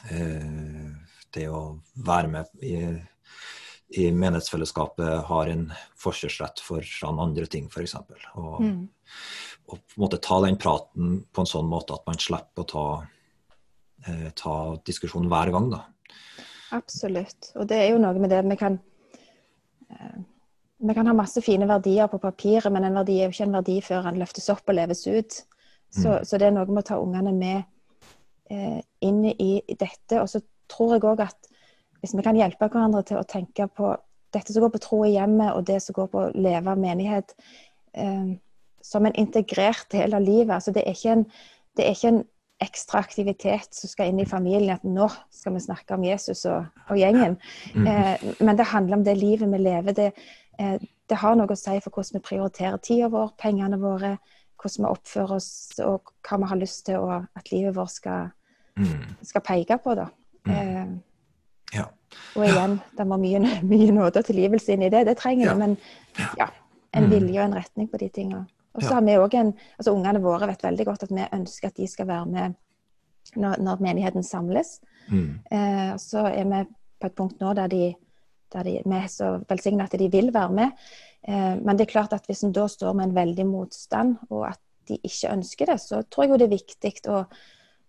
Eh, 0.06 0.88
det 1.36 1.50
å 1.52 1.62
være 2.08 2.32
med 2.32 2.64
i, 2.64 2.76
i 4.00 4.08
menighetsfellesskapet 4.16 5.26
har 5.28 5.52
en 5.52 5.68
forkjørsrett 6.00 6.64
for 6.64 6.86
andre 7.12 7.46
ting, 7.52 7.68
f.eks. 7.68 7.98
Og, 8.40 8.62
mm. 8.64 8.82
Og 9.66 9.80
på 9.80 9.98
en 9.98 10.04
måte 10.06 10.22
ta 10.22 10.40
den 10.44 10.58
praten 10.62 11.18
på 11.34 11.44
en 11.44 11.50
sånn 11.50 11.68
måte 11.70 11.98
at 11.98 12.06
man 12.08 12.20
slipper 12.22 12.66
å 12.66 12.70
ta, 12.70 12.86
eh, 14.08 14.30
ta 14.38 14.56
diskusjonen 14.86 15.30
hver 15.32 15.52
gang. 15.56 15.70
da. 15.74 15.84
Absolutt. 16.76 17.52
Og 17.56 17.68
det 17.70 17.82
er 17.82 17.92
jo 17.94 18.02
noe 18.02 18.20
med 18.20 18.34
det 18.34 18.44
vi 18.46 18.58
kan 18.60 18.80
eh, 19.90 20.24
vi 20.78 20.94
kan 20.94 21.08
ha 21.08 21.14
masse 21.14 21.42
fine 21.42 21.68
verdier 21.70 22.08
på 22.12 22.20
papiret, 22.20 22.72
men 22.74 22.84
en 22.84 22.98
verdi 23.00 23.20
er 23.20 23.30
jo 23.30 23.36
ikke 23.36 23.48
en 23.48 23.58
verdi 23.58 23.76
før 23.82 24.10
den 24.10 24.20
løftes 24.20 24.50
opp 24.52 24.68
og 24.68 24.76
leves 24.76 25.06
ut. 25.08 25.38
Så, 25.90 26.10
mm. 26.10 26.26
så 26.28 26.38
det 26.38 26.50
er 26.50 26.56
noe 26.56 26.68
med 26.68 26.84
å 26.84 26.90
ta 26.90 26.98
ungene 27.00 27.32
med 27.36 27.64
eh, 28.52 28.82
inn 29.08 29.24
i, 29.32 29.62
dette. 29.72 30.20
Og 30.20 30.28
så 30.30 30.42
tror 30.72 30.96
jeg 30.96 31.06
òg 31.08 31.24
at 31.26 31.50
hvis 32.02 32.16
vi 32.18 32.26
kan 32.26 32.38
hjelpe 32.38 32.68
hverandre 32.68 33.06
til 33.08 33.22
å 33.22 33.28
tenke 33.28 33.70
på 33.72 33.94
dette 34.36 34.52
som 34.52 34.66
går 34.66 34.74
på 34.76 34.84
tro 34.84 35.00
i 35.08 35.14
hjemmet, 35.16 35.54
og 35.56 35.64
det 35.70 35.80
som 35.82 35.96
går 35.96 36.12
på 36.12 36.26
å 36.26 36.34
leve 36.36 36.74
av 36.74 36.82
menighet, 36.82 37.34
eh, 37.96 38.36
som 38.86 39.06
en 39.10 39.16
integrert 39.18 39.88
del 39.92 40.14
av 40.14 40.22
livet. 40.22 40.54
Altså 40.60 40.72
det 40.76 40.84
er 40.86 41.04
en, 41.12 41.26
det 41.78 41.86
er 41.86 41.96
ikke 41.96 42.12
en 42.14 42.24
ekstra 42.64 43.02
aktivitet 43.04 43.74
som 43.76 43.90
skal 43.92 44.12
inn 44.12 44.22
i 44.24 44.28
familien. 44.30 44.78
At 44.78 44.86
nå 44.88 45.10
skal 45.34 45.56
vi 45.58 45.64
snakke 45.66 45.98
om 45.98 46.06
Jesus 46.08 46.46
og, 46.46 46.70
og 46.90 47.00
gjengen. 47.02 47.38
Mm. 47.76 47.88
Eh, 47.92 48.30
men 48.46 48.56
det 48.60 48.70
handler 48.72 49.00
om 49.02 49.04
det 49.08 49.18
livet 49.20 49.52
vi 49.52 49.58
lever. 49.64 49.98
Det, 49.98 50.12
eh, 50.60 50.78
det 51.10 51.18
har 51.22 51.36
noe 51.36 51.52
å 51.52 51.58
si 51.60 51.76
for 51.84 51.92
hvordan 51.92 52.20
vi 52.20 52.24
prioriterer 52.30 52.78
tida 52.82 53.10
vår, 53.14 53.34
pengene 53.42 53.78
våre, 53.82 54.16
hvordan 54.62 54.86
vi 54.86 54.92
oppfører 54.94 55.36
oss 55.36 55.50
og 55.84 56.14
hva 56.26 56.40
vi 56.42 56.50
har 56.54 56.62
lyst 56.62 56.86
til 56.88 57.02
og 57.04 57.28
at 57.36 57.52
livet 57.52 57.76
vårt 57.76 57.92
skal, 57.98 58.32
Mm. 58.76 59.16
skal 59.24 59.42
peke 59.42 59.78
på. 59.84 59.96
da. 59.96 60.10
Mm. 60.46 60.56
Eh, 60.56 60.88
Ja. 61.78 61.86
og 62.36 62.44
igjen, 62.46 62.82
det 62.98 63.06
må 63.08 63.18
mye, 63.18 63.40
mye 63.64 63.92
nåde 63.92 64.20
og 64.20 64.26
tilgivelse 64.26 64.74
inn 64.74 64.84
i 64.84 64.90
det. 64.90 65.06
Det 65.08 65.18
trenger 65.18 65.46
Ja. 65.46 65.54
Men 65.56 65.78
ja, 66.38 66.48
en 66.94 67.04
Mm. 67.06 67.10
vilje 67.12 67.40
og 67.40 67.46
en 67.46 67.56
retning 67.56 67.88
på 67.92 67.98
de 67.98 68.10
tingene. 68.10 68.48
Og 68.76 68.82
så 68.84 68.90
Ja. 68.90 68.94
har 68.96 69.02
vi 69.08 69.16
også 69.18 69.40
en, 69.40 69.54
altså 69.80 69.94
Ungene 69.96 70.22
våre 70.22 70.48
vet 70.48 70.64
veldig 70.64 70.86
godt 70.86 71.04
at 71.04 71.12
vi 71.16 71.26
ønsker 71.34 71.68
at 71.68 71.76
de 71.78 71.88
skal 71.88 72.08
være 72.08 72.26
med 72.26 72.56
når, 73.36 73.58
når 73.64 73.82
menigheten 73.82 74.24
samles. 74.24 74.80
Mm. 75.10 75.40
Eh, 75.52 75.96
så 75.98 76.26
er 76.28 76.44
vi 76.44 76.66
på 77.02 77.08
et 77.08 77.16
punkt 77.16 77.40
nå 77.40 77.54
der, 77.56 77.68
de, 77.72 77.94
der 78.54 78.64
de, 78.64 78.82
vi 78.86 78.96
er 79.00 79.08
så 79.12 79.32
velsignet 79.50 79.94
at 79.94 80.00
de 80.00 80.10
vil 80.12 80.32
være 80.34 80.52
med. 80.52 80.72
Eh, 81.28 81.56
men 81.64 81.78
det 81.78 81.88
er 81.88 81.92
klart 81.94 82.14
at 82.14 82.26
hvis 82.28 82.44
en 82.44 82.52
da 82.52 82.68
står 82.68 82.94
med 82.96 83.10
en 83.10 83.16
veldig 83.16 83.46
motstand, 83.48 84.18
og 84.30 84.48
at 84.52 84.60
de 84.88 84.98
ikke 85.04 85.32
ønsker 85.34 85.66
det, 85.66 85.80
så 85.82 86.04
tror 86.10 86.24
jeg 86.24 86.32
jo 86.32 86.38
det 86.38 86.46
er 86.46 86.58
viktig 86.58 86.92
å, 87.10 87.24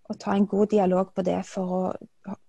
å 0.08 0.14
ta 0.18 0.32
en 0.34 0.46
god 0.46 0.70
dialog 0.72 1.12
på 1.14 1.22
det. 1.26 1.42
for 1.44 1.66
å 1.66 1.94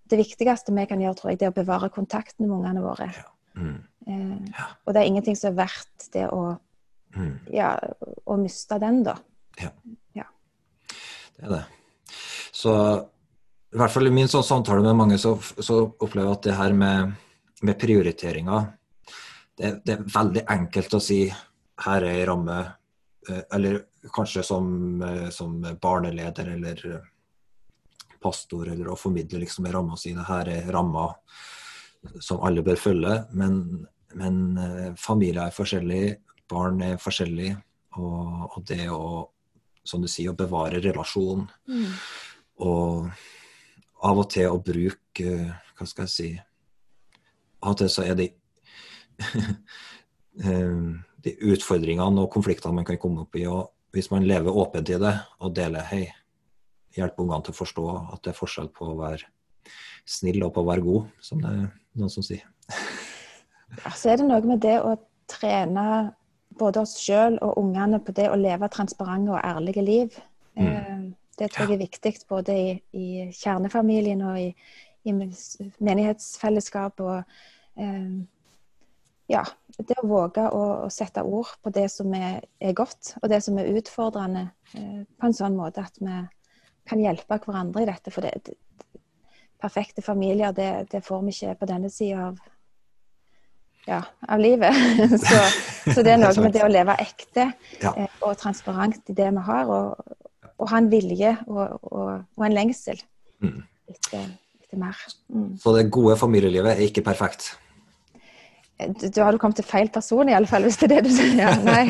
Det 0.09 0.17
viktigste 0.21 0.71
vi 0.73 0.85
kan 0.87 1.01
gjøre, 1.01 1.15
tror 1.15 1.29
jeg, 1.31 1.39
det 1.39 1.45
er 1.47 1.51
å 1.51 1.57
bevare 1.65 1.89
kontakten 1.91 2.47
med 2.47 2.55
ungene 2.61 2.81
våre. 2.81 3.09
Mm. 3.57 3.83
Eh, 4.07 4.51
Ja. 4.57 4.67
og 4.85 4.93
det 4.93 5.01
er 5.01 5.07
ingenting 5.07 5.35
som 5.35 5.51
er 5.51 5.65
verdt 5.65 6.09
det 6.13 6.29
å, 6.31 6.57
Mm. 7.17 7.33
ja, 7.53 7.73
og 8.25 8.39
mista 8.39 8.77
den, 8.81 9.01
da. 9.07 9.17
Ja. 9.57 9.71
Det 11.37 11.45
er 11.45 11.53
det. 11.53 11.63
Så 12.53 12.73
i 13.73 13.77
hvert 13.77 13.93
fall 13.93 14.09
i 14.09 14.13
min 14.13 14.29
sånn 14.31 14.45
samtale 14.45 14.81
med 14.85 14.97
mange, 14.97 15.17
så, 15.21 15.35
så 15.37 15.83
opplever 15.89 16.29
jeg 16.29 16.37
at 16.37 16.45
det 16.47 16.57
her 16.57 16.75
med, 16.77 17.13
med 17.65 17.77
prioriteringer 17.81 18.71
det, 19.57 19.81
det 19.85 19.95
er 19.95 20.09
veldig 20.13 20.43
enkelt 20.53 20.95
å 20.97 21.01
si 21.01 21.21
her 21.85 22.05
er 22.05 22.19
ei 22.21 22.25
ramme, 22.29 22.57
eh, 23.29 23.43
eller 23.57 23.79
kanskje 24.13 24.43
som, 24.45 24.67
eh, 25.01 25.29
som 25.33 25.59
barneleder 25.81 26.53
eller 26.53 26.83
eh, 26.91 27.07
pastor, 28.21 28.69
eller 28.69 28.91
å 28.91 28.99
formidle 28.99 29.41
liksom 29.41 29.67
ei 29.67 29.73
ramme 29.73 29.97
og 29.97 30.01
si 30.01 30.13
det 30.13 30.25
her 30.29 30.49
er 30.53 30.71
ramma 30.73 31.09
som 32.21 32.41
alle 32.45 32.63
bør 32.65 32.79
følge. 32.79 33.15
Men, 33.37 33.59
men 34.17 34.95
familier 34.97 35.47
er 35.47 35.55
forskjellige, 35.55 36.15
barn 36.49 36.81
er 36.85 37.01
forskjellige, 37.01 37.57
og, 37.97 38.45
og 38.53 38.63
det 38.67 38.85
å 38.93 39.27
som 39.87 40.03
du 40.03 40.09
sier, 40.11 40.33
å 40.33 40.37
bevare 40.37 40.81
relasjon. 40.83 41.45
Og 42.59 43.07
av 44.07 44.21
og 44.21 44.29
til 44.33 44.51
å 44.51 44.61
bruke 44.61 45.31
Hva 45.77 45.85
skal 45.89 46.05
jeg 46.05 46.13
si 46.13 46.27
Av 47.61 47.71
og 47.71 47.77
til 47.79 47.89
så 47.89 48.03
er 48.05 48.17
de 48.17 48.27
eh, 50.45 50.75
de 51.25 51.33
utfordringene 51.49 52.21
og 52.21 52.29
konfliktene 52.33 52.77
man 52.77 52.85
kan 52.85 52.99
komme 53.01 53.23
opp 53.25 53.37
i. 53.37 53.47
og 53.49 53.73
Hvis 53.93 54.11
man 54.13 54.27
lever 54.29 54.53
åpent 54.53 54.89
i 54.93 54.99
det 55.01 55.13
og 55.41 55.55
deler 55.57 55.85
hei, 55.89 56.05
hjelper 56.97 57.25
ungene 57.25 57.47
til 57.47 57.55
å 57.55 57.57
forstå 57.57 57.87
at 58.13 58.21
det 58.23 58.33
er 58.33 58.37
forskjell 58.37 58.69
på 58.73 58.91
å 58.91 58.99
være 58.99 59.25
snill 60.07 60.45
og 60.45 60.53
på 60.55 60.61
å 60.61 60.69
være 60.69 60.85
god, 60.85 61.09
som 61.21 61.41
det 61.41 61.49
er 61.49 61.65
noen 61.97 62.13
som 62.13 62.25
sier. 62.25 62.45
Ja, 63.81 63.91
så 63.91 64.13
er 64.13 64.21
det 64.21 64.29
noe 64.29 64.39
med 64.45 64.61
det 64.63 64.77
å 64.85 64.93
trene 65.27 65.87
både 66.59 66.81
oss 66.83 66.97
sjøl 67.01 67.37
og 67.45 67.57
ungene 67.61 67.99
på 68.03 68.13
det 68.17 68.29
å 68.31 68.39
leve 68.39 68.69
transparente 68.73 69.33
og 69.33 69.43
ærlige 69.43 69.83
liv. 69.85 70.19
Mm. 70.57 70.67
Eh, 70.67 71.05
Det 71.37 71.51
tror 71.53 71.69
jeg 71.69 71.77
er 71.77 71.85
viktig 71.85 72.13
både 72.29 72.53
i, 72.57 72.69
i 72.97 73.07
kjernefamilien 73.29 74.21
og 74.25 74.39
i, 74.41 74.47
i 75.05 75.13
menighetsfellesskap. 75.13 76.99
Og 76.99 77.21
eh, 77.77 78.07
ja, 79.29 79.43
det 79.77 79.99
å 80.01 80.07
våge 80.09 80.47
å, 80.49 80.63
å 80.87 80.89
sette 80.89 81.21
ord 81.21 81.51
på 81.61 81.69
det 81.75 81.91
som 81.93 82.13
er, 82.17 82.41
er 82.59 82.73
godt, 82.73 83.13
og 83.21 83.29
det 83.29 83.43
som 83.45 83.59
er 83.61 83.69
utfordrende, 83.77 84.47
eh, 84.73 85.03
på 85.05 85.29
en 85.29 85.37
sånn 85.37 85.57
måte 85.59 85.85
at 85.85 86.01
vi 86.01 86.23
kan 86.87 87.03
hjelpe 87.03 87.37
hverandre 87.43 87.83
i 87.83 87.89
dette. 87.91 88.13
For 88.15 88.25
det, 88.25 88.33
det, 88.47 88.57
perfekte 89.61 90.01
familier, 90.01 90.51
det, 90.53 90.87
det 90.91 91.03
får 91.05 91.21
vi 91.25 91.33
ikke 91.33 91.55
på 91.61 91.69
denne 91.69 91.89
sida 91.89 92.31
av 92.31 92.41
ja, 93.87 94.01
av 94.27 94.39
livet. 94.43 94.75
så, 95.27 95.37
så 95.93 96.03
det 96.03 96.13
er 96.15 96.21
noe 96.23 96.33
med 96.43 96.53
det 96.55 96.63
å 96.65 96.71
leve 96.71 96.95
ekte 97.03 97.49
Ja. 97.81 97.93
eh, 97.95 98.09
og 98.21 98.35
transparent 98.41 99.09
i 99.09 99.15
det 99.17 99.29
vi 99.37 99.43
har, 99.47 99.69
og, 99.71 100.17
og 100.57 100.69
ha 100.71 100.81
en 100.81 100.89
vilje 100.91 101.35
og, 101.47 101.79
og, 101.91 102.11
og 102.37 102.45
en 102.49 102.55
lengsel 102.57 102.99
Mm. 103.37 103.59
etter, 103.85 104.23
etter 104.63 104.79
mer. 104.81 104.97
Mm. 105.29 105.51
Så 105.61 105.69
det 105.75 105.91
gode 105.93 106.15
familielivet 106.17 106.71
er 106.73 106.79
ikke 106.87 107.03
perfekt. 107.05 107.51
Du, 108.81 109.07
du 109.13 109.19
har 109.21 109.31
du 109.33 109.37
kommet 109.41 109.57
til 109.61 109.65
feil 109.65 109.89
person, 109.93 110.29
i 110.29 110.33
alle 110.37 110.49
fall, 110.49 110.65
hvis 110.65 110.77
det 110.81 110.87
er 110.91 110.95
det 110.95 111.03
du 111.05 111.13
sier. 111.13 111.53
Nei. 111.65 111.85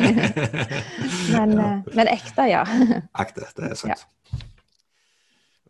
Men, 1.34 1.50
ja. 1.56 1.70
men 1.96 2.08
ekte, 2.08 2.46
ja. 2.48 2.62
Ekte, 3.20 3.48
det 3.56 3.70
er 3.72 3.74
sant. 3.80 4.04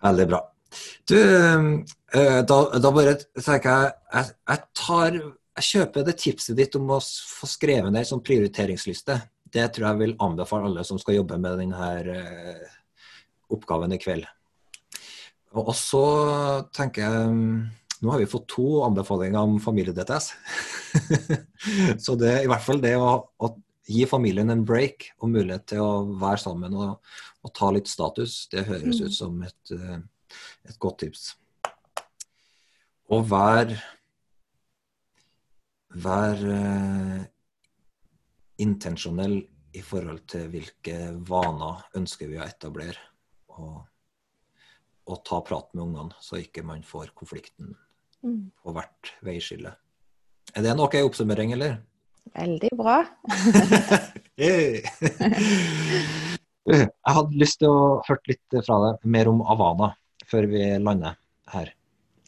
Veldig 0.03 0.27
bra. 0.31 0.41
Du, 1.11 1.17
eh, 1.19 2.41
da, 2.47 2.59
da 2.79 2.93
bare 2.95 3.17
tenker 3.39 3.71
jeg 3.71 3.93
jeg, 4.15 4.31
jeg 4.53 4.63
tar 4.83 5.17
jeg 5.59 5.67
kjøper 5.67 6.07
det 6.07 6.17
tipset 6.23 6.57
ditt 6.59 6.77
om 6.79 6.95
å 6.95 7.01
få 7.03 7.49
skrevet 7.51 7.93
ned 7.95 8.07
som 8.07 8.23
prioriteringsliste. 8.23 9.17
Det 9.49 9.65
tror 9.75 9.89
jeg 9.89 10.01
vil 10.03 10.19
anbefale 10.23 10.69
alle 10.69 10.85
som 10.87 11.01
skal 11.01 11.19
jobbe 11.19 11.39
med 11.41 11.59
denne 11.59 11.89
eh, 12.15 12.67
oppgaven 13.55 13.95
i 13.97 14.01
kveld. 14.01 14.27
Og 15.59 15.73
så 15.77 16.05
tenker 16.77 17.07
jeg 17.07 17.35
mm, 17.35 17.59
Nå 17.99 18.13
har 18.13 18.21
vi 18.21 18.29
fått 18.31 18.45
to 18.53 18.85
anbefalinger 18.87 19.41
om 19.43 19.57
familie-DTS. 19.59 20.29
så 22.05 22.15
det 22.15 22.29
er 22.31 22.45
i 22.45 22.51
hvert 22.53 22.63
fall 22.63 22.79
det 22.79 22.93
å, 22.95 23.09
å 23.27 23.49
gi 23.91 24.05
familien 24.07 24.53
en 24.55 24.63
break 24.63 25.09
og 25.19 25.33
mulighet 25.33 25.65
til 25.73 25.83
å 25.83 26.05
være 26.21 26.39
sammen 26.45 26.77
og, 26.79 27.17
og 27.43 27.53
ta 27.59 27.73
litt 27.75 27.91
status, 27.91 28.45
det 28.53 28.69
høres 28.69 29.03
ut 29.03 29.17
som 29.17 29.43
et, 29.43 29.73
eh, 29.75 29.99
et 30.71 30.79
godt 30.79 31.01
tips. 31.03 31.25
Og 33.11 33.27
vær 33.27 33.75
Vær 35.99 36.43
eh, 36.55 37.21
intensjonell 38.63 39.39
i 39.77 39.83
forhold 39.85 40.25
til 40.31 40.49
hvilke 40.53 40.97
vaner 41.29 41.85
ønsker 41.99 42.31
vi 42.31 42.39
å 42.39 42.47
etablere. 42.47 43.01
Og, 43.59 43.83
og 45.09 45.21
ta 45.27 45.41
prat 45.43 45.73
med 45.75 45.85
ungene, 45.89 46.15
så 46.23 46.39
ikke 46.41 46.67
man 46.67 46.85
får 46.87 47.13
konflikten 47.19 47.75
Mm. 48.19 48.51
på 48.65 48.73
hvert 48.75 49.13
veiskille. 49.23 49.71
Er 50.57 50.65
det 50.65 50.73
noe 50.75 51.03
oppsummering, 51.07 51.53
eller? 51.55 51.77
Veldig 52.35 52.71
bra. 52.75 52.97
Jeg 56.69 57.15
hadde 57.17 57.41
lyst 57.41 57.61
til 57.63 57.71
å 57.71 58.01
høre 58.05 58.33
litt 58.33 58.59
fra 58.67 58.77
deg 58.83 59.07
mer 59.09 59.31
om 59.31 59.39
Avana 59.47 59.93
før 60.29 60.49
vi 60.51 60.65
lander 60.83 61.15
her. 61.55 61.71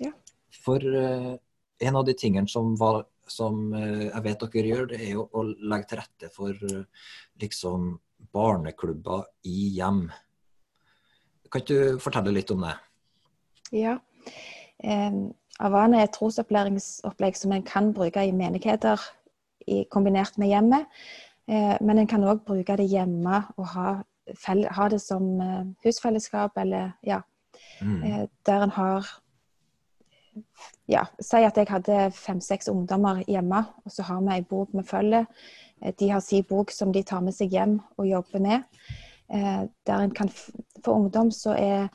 Ja. 0.01 0.13
For 0.63 0.79
eh, 0.81 1.35
en 1.85 1.99
av 1.99 2.07
de 2.07 2.15
tingene 2.17 2.49
som, 2.49 2.73
var, 2.81 3.03
som 3.31 3.73
eh, 3.77 4.09
jeg 4.09 4.25
vet 4.27 4.45
dere 4.45 4.73
gjør, 4.73 4.87
det 4.91 5.01
er 5.01 5.13
jo 5.15 5.27
å 5.33 5.45
legge 5.47 5.91
til 5.91 6.01
rette 6.03 6.31
for 6.35 6.51
eh, 6.71 7.09
liksom 7.43 7.93
barneklubber 8.35 9.25
i 9.49 9.71
hjem. 9.79 10.05
Kan 11.51 11.63
ikke 11.65 11.79
du 11.95 12.03
fortelle 12.03 12.35
litt 12.35 12.51
om 12.55 12.67
det? 12.67 12.75
Ja. 13.75 13.97
Eh, 14.83 15.17
Avana 15.61 16.01
er 16.01 16.09
et 16.09 16.15
trosopplæringsopplegg 16.17 17.37
som 17.37 17.53
en 17.53 17.67
kan 17.67 17.91
bruke 17.97 18.23
i 18.25 18.33
menigheter 18.33 19.01
i, 19.67 19.83
kombinert 19.93 20.39
med 20.41 20.53
hjemmet. 20.53 20.87
Eh, 21.51 21.75
men 21.81 21.99
en 22.01 22.09
kan 22.11 22.25
òg 22.25 22.45
bruke 22.47 22.77
det 22.79 22.87
hjemme 22.93 23.43
og 23.57 23.67
ha, 23.75 23.89
fell, 24.39 24.65
ha 24.71 24.89
det 24.93 25.03
som 25.03 25.27
eh, 25.43 25.67
husfellesskap, 25.87 26.57
eller 26.61 26.95
ja, 27.07 27.23
Mm. 27.81 28.03
eh, 28.05 28.27
der 28.47 28.63
en 28.63 28.71
har 28.71 29.07
Ja, 30.91 31.05
si 31.23 31.43
at 31.47 31.57
jeg 31.59 31.69
hadde 31.71 32.11
fem-seks 32.15 32.69
ungdommer 32.71 33.23
hjemme, 33.29 33.65
og 33.85 33.93
så 33.95 34.05
har 34.07 34.21
vi 34.25 34.35
ei 34.35 34.45
bok 34.47 34.73
vi 34.75 34.85
følger. 34.87 35.27
Eh, 35.83 35.93
De 35.99 36.11
har 36.11 36.21
sin 36.21 36.45
bok 36.45 36.71
som 36.71 36.93
de 36.93 37.03
tar 37.03 37.21
med 37.21 37.35
seg 37.35 37.51
hjem 37.51 37.81
og 37.99 38.07
jobber 38.07 38.41
med. 38.41 38.63
Eh, 39.31 39.67
Der 39.87 39.99
en 39.99 40.11
kan 40.15 40.29
For 40.85 40.95
ungdom 40.95 41.31
så 41.31 41.55
er 41.59 41.89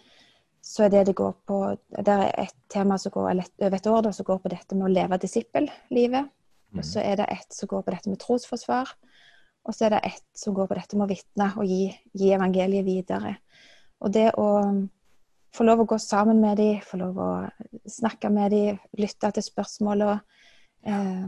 så 0.65 0.83
er 0.83 0.89
det 0.89 1.05
det 1.07 1.15
går 1.15 1.33
på 1.47 1.77
Det 1.89 2.07
er 2.07 2.31
et 2.41 2.55
tema 2.69 2.97
som 2.97 3.11
går 3.11 3.21
over 3.21 3.75
et 3.75 3.87
år 3.87 4.01
da, 4.01 4.11
som 4.11 4.25
går 4.25 4.39
på 4.39 4.49
dette 4.49 4.75
med 4.75 4.87
å 4.87 4.93
leve 4.93 5.17
disippellivet. 5.17 6.29
Mm. 6.71 6.79
Og 6.79 6.85
så 6.85 6.99
er 6.99 7.15
det 7.15 7.27
et 7.29 7.53
som 7.53 7.67
går 7.67 7.81
på 7.81 7.91
dette 7.91 8.09
med 8.09 8.19
trosforsvar. 8.19 8.89
Og 9.65 9.73
så 9.73 9.85
er 9.85 9.89
det 9.89 10.01
et 10.05 10.23
som 10.33 10.53
går 10.53 10.67
på 10.67 10.77
dette 10.77 10.97
med 10.97 11.05
å 11.05 11.13
vitne 11.13 11.51
og 11.57 11.65
gi, 11.65 11.93
gi 12.13 12.33
evangeliet 12.33 12.85
videre. 12.85 13.37
Og 14.01 14.11
det 14.13 14.31
å 14.37 14.47
få 15.55 15.65
lov 15.67 15.83
å 15.83 15.87
gå 15.89 15.97
sammen 16.01 16.41
med 16.43 16.59
dem, 16.59 16.81
få 16.83 16.99
lov 17.01 17.17
å 17.21 17.31
snakke 17.89 18.31
med 18.33 18.51
dem, 18.53 18.79
lytte 18.99 19.31
til 19.35 19.45
spørsmålene, 19.45 20.19
eh, 20.85 21.25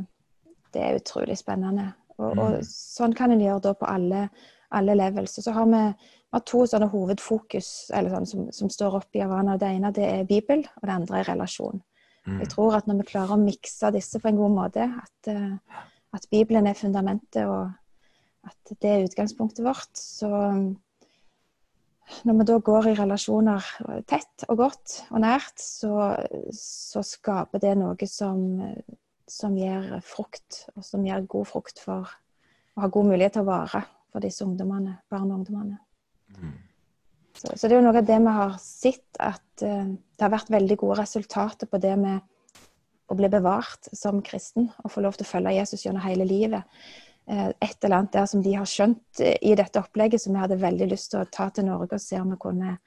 det 0.73 0.83
er 0.83 0.99
utrolig 0.99 1.37
spennende. 1.39 1.93
Og, 2.17 2.31
og 2.37 2.53
Mm. 2.57 2.63
sånn 2.65 3.15
kan 3.15 3.31
en 3.31 3.41
gjøre 3.41 3.61
da 3.61 3.73
på 3.73 3.87
alle, 3.87 4.29
alle 4.71 4.95
levels. 4.95 5.37
Og 5.37 5.43
så 5.43 5.53
har 5.53 5.65
vi, 5.65 5.81
vi 5.93 6.33
har 6.33 6.45
to 6.45 6.63
sånne 6.65 6.89
hovedfokus 6.91 7.69
sånn, 7.91 8.25
som, 8.25 8.47
som, 8.51 8.69
står 8.69 8.97
oppe 8.99 9.19
i 9.19 9.21
Havana. 9.21 9.57
Det 9.57 9.69
ene 9.69 9.91
det 9.93 10.07
er 10.07 10.25
Bibel, 10.29 10.65
og 10.65 10.87
det 10.87 10.95
andre 10.95 11.19
er 11.19 11.29
relasjon. 11.31 11.81
Mm. 12.27 12.39
Jeg 12.41 12.49
tror 12.49 12.75
at 12.75 12.87
når 12.87 12.97
vi 13.01 13.11
klarer 13.11 13.37
å 13.37 13.41
mikse 13.41 13.91
disse 13.95 14.19
på 14.19 14.27
en 14.27 14.39
god 14.41 14.55
måte, 14.55 14.89
at, 15.03 15.29
uh, 15.31 15.85
at 16.13 16.27
Bibelen 16.31 16.67
er 16.67 16.73
fundamentet, 16.73 17.45
og 17.45 17.71
at 18.47 18.75
det 18.81 18.89
er 18.89 19.05
utgangspunktet 19.05 19.63
vårt, 19.63 19.93
så 19.95 20.27
når 22.27 22.37
vi 22.39 22.45
da 22.47 22.57
går 22.69 22.89
i 22.91 22.95
relasjoner 22.97 23.65
tett 24.09 24.45
og 24.47 24.61
godt 24.61 24.93
og 25.11 25.21
nært, 25.23 25.59
så, 25.59 26.13
så 26.55 27.03
skaper 27.05 27.61
det 27.63 27.73
noe 27.79 28.09
som, 28.09 28.39
som, 29.27 29.57
gir 29.59 29.97
frukt, 30.05 30.63
og 30.75 30.85
som 30.87 31.05
gir 31.05 31.27
god 31.29 31.49
frukt 31.49 31.81
for 31.83 32.07
å 32.07 32.83
ha 32.83 32.89
god 32.93 33.11
mulighet 33.11 33.37
til 33.37 33.45
å 33.45 33.49
vare 33.49 33.83
for 34.11 34.23
disse 34.23 34.45
ungdommene, 34.45 34.99
barn 35.11 35.29
og 35.31 35.41
ungdommene. 35.41 35.81
Mm. 36.37 36.55
Så, 37.37 37.51
så, 37.53 37.67
det 37.67 37.75
er 37.75 37.77
jo 37.81 37.85
noe 37.85 37.99
av 37.99 38.07
det 38.07 38.17
vi 38.23 38.33
har 38.39 38.55
sett, 38.61 39.09
at 39.21 39.65
uh, 39.65 39.85
det 39.85 40.25
har 40.25 40.33
vært 40.33 40.53
veldig 40.53 40.77
gode 40.79 41.01
resultater 41.03 41.69
på 41.69 41.81
det 41.81 41.93
med 42.01 42.23
å 43.07 43.15
bli 43.15 43.29
bevart 43.31 43.91
som 43.95 44.23
kristen 44.25 44.71
og 44.83 44.91
få 44.91 45.03
lov 45.05 45.15
til 45.15 45.27
å 45.27 45.29
følge 45.29 45.53
Jesus 45.59 45.85
gjennom 45.85 46.03
hele 46.03 46.25
livet. 46.27 46.65
Eh, 47.29 47.47
et 47.59 47.83
eller 47.83 47.97
annet 47.97 48.13
der 48.15 48.27
som 48.29 48.41
de 48.43 48.53
har 48.55 48.67
skjønt 48.69 49.19
eh, 49.19 49.35
i 49.43 49.51
dette 49.59 49.81
opplegget, 49.81 50.21
som 50.23 50.31
vi 50.31 50.39
hadde 50.39 50.59
veldig 50.61 50.85
lyst 50.87 51.11
til 51.11 51.25
å 51.25 51.27
ta 51.31 51.49
til 51.51 51.65
Norge 51.67 51.97
og 51.97 52.03
se 52.03 52.19
om 52.21 52.29
vi 52.31 52.37
kunne 52.39 52.77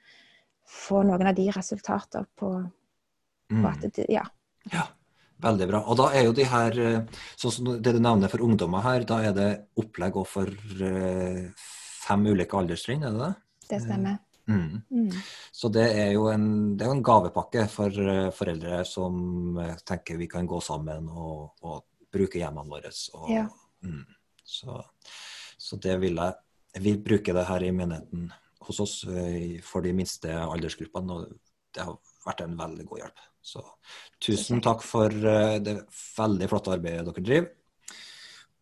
få 0.71 1.03
noen 1.05 1.29
av 1.29 1.35
de 1.37 1.45
resultater 1.53 2.25
på, 2.41 2.49
på 3.51 3.59
mm. 3.59 3.67
at 3.69 3.85
det, 3.85 4.07
ja. 4.09 4.23
ja. 4.73 4.87
Veldig 5.41 5.67
bra. 5.69 5.81
Og 5.89 5.97
da 5.97 6.07
er 6.17 6.25
jo 6.25 6.33
de 6.37 6.47
her, 6.49 6.79
eh, 6.81 7.21
sånn 7.41 7.53
som 7.53 7.69
det 7.85 7.93
du 7.97 8.01
nevner 8.01 8.33
for 8.33 8.45
ungdommer 8.45 8.85
her, 8.85 9.05
da 9.09 9.19
er 9.29 9.37
det 9.37 9.51
opplegg 9.81 10.17
for 10.29 10.53
fem 12.07 12.25
ulike 12.29 12.57
alderstrinn, 12.57 13.05
er 13.05 13.17
det 13.17 13.21
det? 13.27 13.33
Det 13.73 13.81
stemmer. 13.85 14.19
Mm. 14.51 14.81
Mm. 14.89 15.19
Så 15.53 15.69
det 15.73 15.85
er 16.01 16.15
jo 16.15 16.31
en, 16.33 16.47
det 16.81 16.87
er 16.87 16.95
en, 16.95 17.03
gavepakke 17.07 17.67
for 17.71 17.99
foreldre 18.35 18.81
som 18.89 19.61
tenker 19.87 20.19
vi 20.19 20.29
kan 20.33 20.49
gå 20.49 20.59
sammen 20.65 21.07
og, 21.13 21.61
og 21.61 21.85
bruke 22.13 22.41
hjemmene 22.41 22.73
våre. 22.73 22.93
Og, 23.21 23.29
ja. 23.33 23.45
mm. 23.85 24.01
Så, 24.51 24.77
så 25.59 25.79
det 25.81 25.99
vil 26.03 26.19
jeg 26.19 26.39
Jeg 26.71 26.83
vil 26.85 26.99
bruke 27.03 27.33
det 27.35 27.43
her 27.49 27.63
i 27.67 27.73
menigheten 27.75 28.29
hos 28.63 28.81
oss 28.81 28.93
eh, 29.11 29.59
for 29.67 29.83
de 29.83 29.91
minste 29.97 30.31
aldersgruppene. 30.31 31.17
Og 31.17 31.33
det 31.75 31.83
har 31.83 31.97
vært 32.27 32.45
en 32.45 32.57
veldig 32.59 32.85
god 32.87 33.01
hjelp. 33.03 33.23
Så 33.43 33.63
tusen 34.23 34.61
takk 34.63 34.85
for 34.87 35.11
eh, 35.11 35.57
det 35.65 35.81
veldig 36.17 36.49
flotte 36.51 36.77
arbeidet 36.77 37.09
dere 37.09 37.25
driver. 37.27 37.49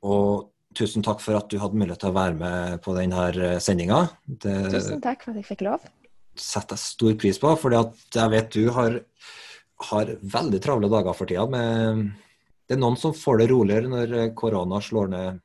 Og 0.08 0.48
tusen 0.78 1.04
takk 1.04 1.20
for 1.20 1.36
at 1.38 1.50
du 1.50 1.58
hadde 1.60 1.78
mulighet 1.78 2.00
til 2.04 2.12
å 2.12 2.16
være 2.16 2.38
med 2.38 2.78
på 2.84 2.94
denne 2.96 3.26
eh, 3.34 3.58
sendinga. 3.62 4.04
Tusen 4.44 5.02
takk 5.04 5.26
for 5.26 5.34
at 5.34 5.42
jeg 5.42 5.48
fikk 5.50 5.66
lov. 5.66 5.84
Det 6.38 6.44
setter 6.44 6.78
jeg 6.78 6.84
stor 6.84 7.18
pris 7.18 7.42
på, 7.42 7.50
for 7.58 7.74
jeg 7.74 8.32
vet 8.32 8.54
du 8.54 8.70
har, 8.76 9.00
har 9.90 10.14
veldig 10.38 10.62
travle 10.62 10.90
dager 10.92 11.18
for 11.18 11.28
tida. 11.28 11.44
Med, 11.50 12.06
det 12.64 12.76
er 12.76 12.80
noen 12.80 12.96
som 13.00 13.16
får 13.16 13.42
det 13.42 13.50
roligere 13.50 13.90
når 13.90 14.16
korona 14.38 14.80
slår 14.84 15.12
ned 15.12 15.44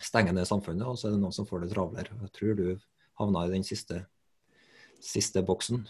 stenger 0.00 0.34
ned 0.36 0.48
samfunnet, 0.48 0.86
og 0.88 0.98
så 0.98 1.08
er 1.08 1.14
det 1.14 1.22
noen 1.22 1.34
som 1.34 1.46
får 1.48 1.64
det 1.64 1.72
travlere. 1.74 2.16
Jeg 2.24 2.34
tror 2.36 2.58
du 2.58 2.66
havna 3.20 3.46
i 3.46 3.52
den 3.52 3.66
siste, 3.66 4.04
siste 5.04 5.42
boksen. 5.46 5.84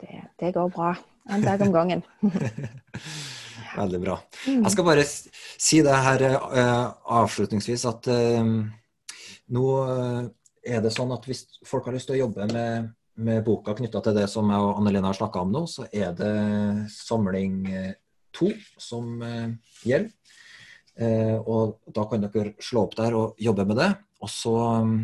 Det, 0.00 0.22
det, 0.40 0.52
går 0.56 0.70
bra. 0.74 0.94
En 1.30 1.44
dag 1.44 1.60
om 1.62 1.72
gangen. 1.74 2.02
Veldig 3.76 4.00
bra. 4.02 4.16
Mm. 4.46 4.64
Jeg 4.64 4.72
skal 4.74 4.86
bare 4.88 5.04
si 5.06 5.82
det 5.84 5.98
her 6.06 6.24
uh, 6.34 6.88
avslutningsvis 7.20 7.84
at 7.88 8.08
uh, 8.10 8.48
nå 9.52 9.66
uh, 9.86 10.24
er 10.62 10.82
det 10.82 10.92
sånn 10.94 11.12
at 11.14 11.28
hvis 11.28 11.44
folk 11.68 11.86
har 11.86 11.96
lyst 11.96 12.10
til 12.10 12.18
å 12.18 12.24
jobbe 12.24 12.48
med, 12.50 12.90
med 13.22 13.44
boka 13.46 13.76
knytta 13.78 14.02
til 14.02 14.18
det 14.18 14.26
som 14.30 14.50
jeg 14.50 14.66
og 14.66 14.80
Annelene 14.80 15.10
har 15.10 15.18
snakka 15.18 15.44
om 15.44 15.54
nå, 15.54 15.64
så 15.70 15.86
er 15.90 16.14
det 16.16 16.34
samling 16.94 17.64
to 18.32 18.50
som 18.80 19.18
gjelder. 19.84 20.10
Eh, 21.00 21.36
og 21.38 21.78
da 21.88 22.04
kan 22.08 22.24
dere 22.24 22.54
slå 22.60 22.86
opp 22.86 22.96
der 22.98 23.16
og 23.16 23.40
jobbe 23.40 23.64
med 23.68 23.80
det. 23.80 23.90
Og 24.22 24.30
så 24.30 24.56
mm, 24.84 24.96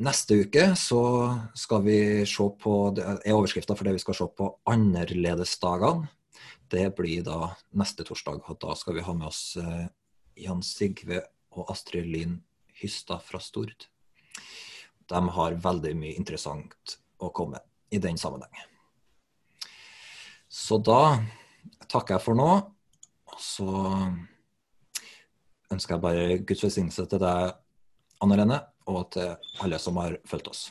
Neste 0.00 0.38
uke 0.46 0.62
så 0.80 1.00
skal 1.58 1.82
vi 1.84 1.98
se 2.24 2.46
på 2.62 2.72
Det 2.96 3.04
er 3.04 3.34
overskrifta 3.36 3.74
for 3.76 3.84
det 3.84 3.98
vi 3.98 4.00
skal 4.00 4.16
se 4.16 4.26
på 4.32 4.46
annerledesdagene. 4.72 6.08
Det 6.70 6.86
blir 6.96 7.24
da 7.26 7.50
neste 7.76 8.06
torsdag. 8.06 8.40
og 8.48 8.60
Da 8.62 8.76
skal 8.78 8.96
vi 8.96 9.04
ha 9.04 9.12
med 9.12 9.28
oss 9.28 9.58
eh, 9.60 9.88
Jan 10.40 10.62
Sigve 10.64 11.20
og 11.52 11.72
Astrid 11.74 12.08
Linn 12.08 12.38
Hystad 12.80 13.20
fra 13.26 13.42
Stord. 13.44 13.90
De 15.10 15.20
har 15.36 15.60
veldig 15.60 15.92
mye 15.98 16.16
interessant 16.16 16.96
å 17.20 17.28
komme 17.34 17.60
i 17.90 17.98
den 18.00 18.16
sammenheng. 18.16 18.70
Så 20.48 20.78
da 20.78 21.20
takker 21.90 22.16
jeg 22.16 22.24
for 22.24 22.38
nå. 22.38 22.50
Og 23.30 23.42
så 23.42 23.74
ønsker 25.70 25.96
jeg 25.96 26.04
bare 26.04 26.38
Guds 26.46 26.64
velsignelse 26.66 27.06
til 27.10 27.22
deg, 27.22 27.56
Anne 28.20 28.36
Lene, 28.40 28.60
og 28.90 29.10
til 29.14 29.34
alle 29.64 29.78
som 29.80 29.98
har 30.02 30.18
fulgt 30.28 30.50
oss. 30.50 30.68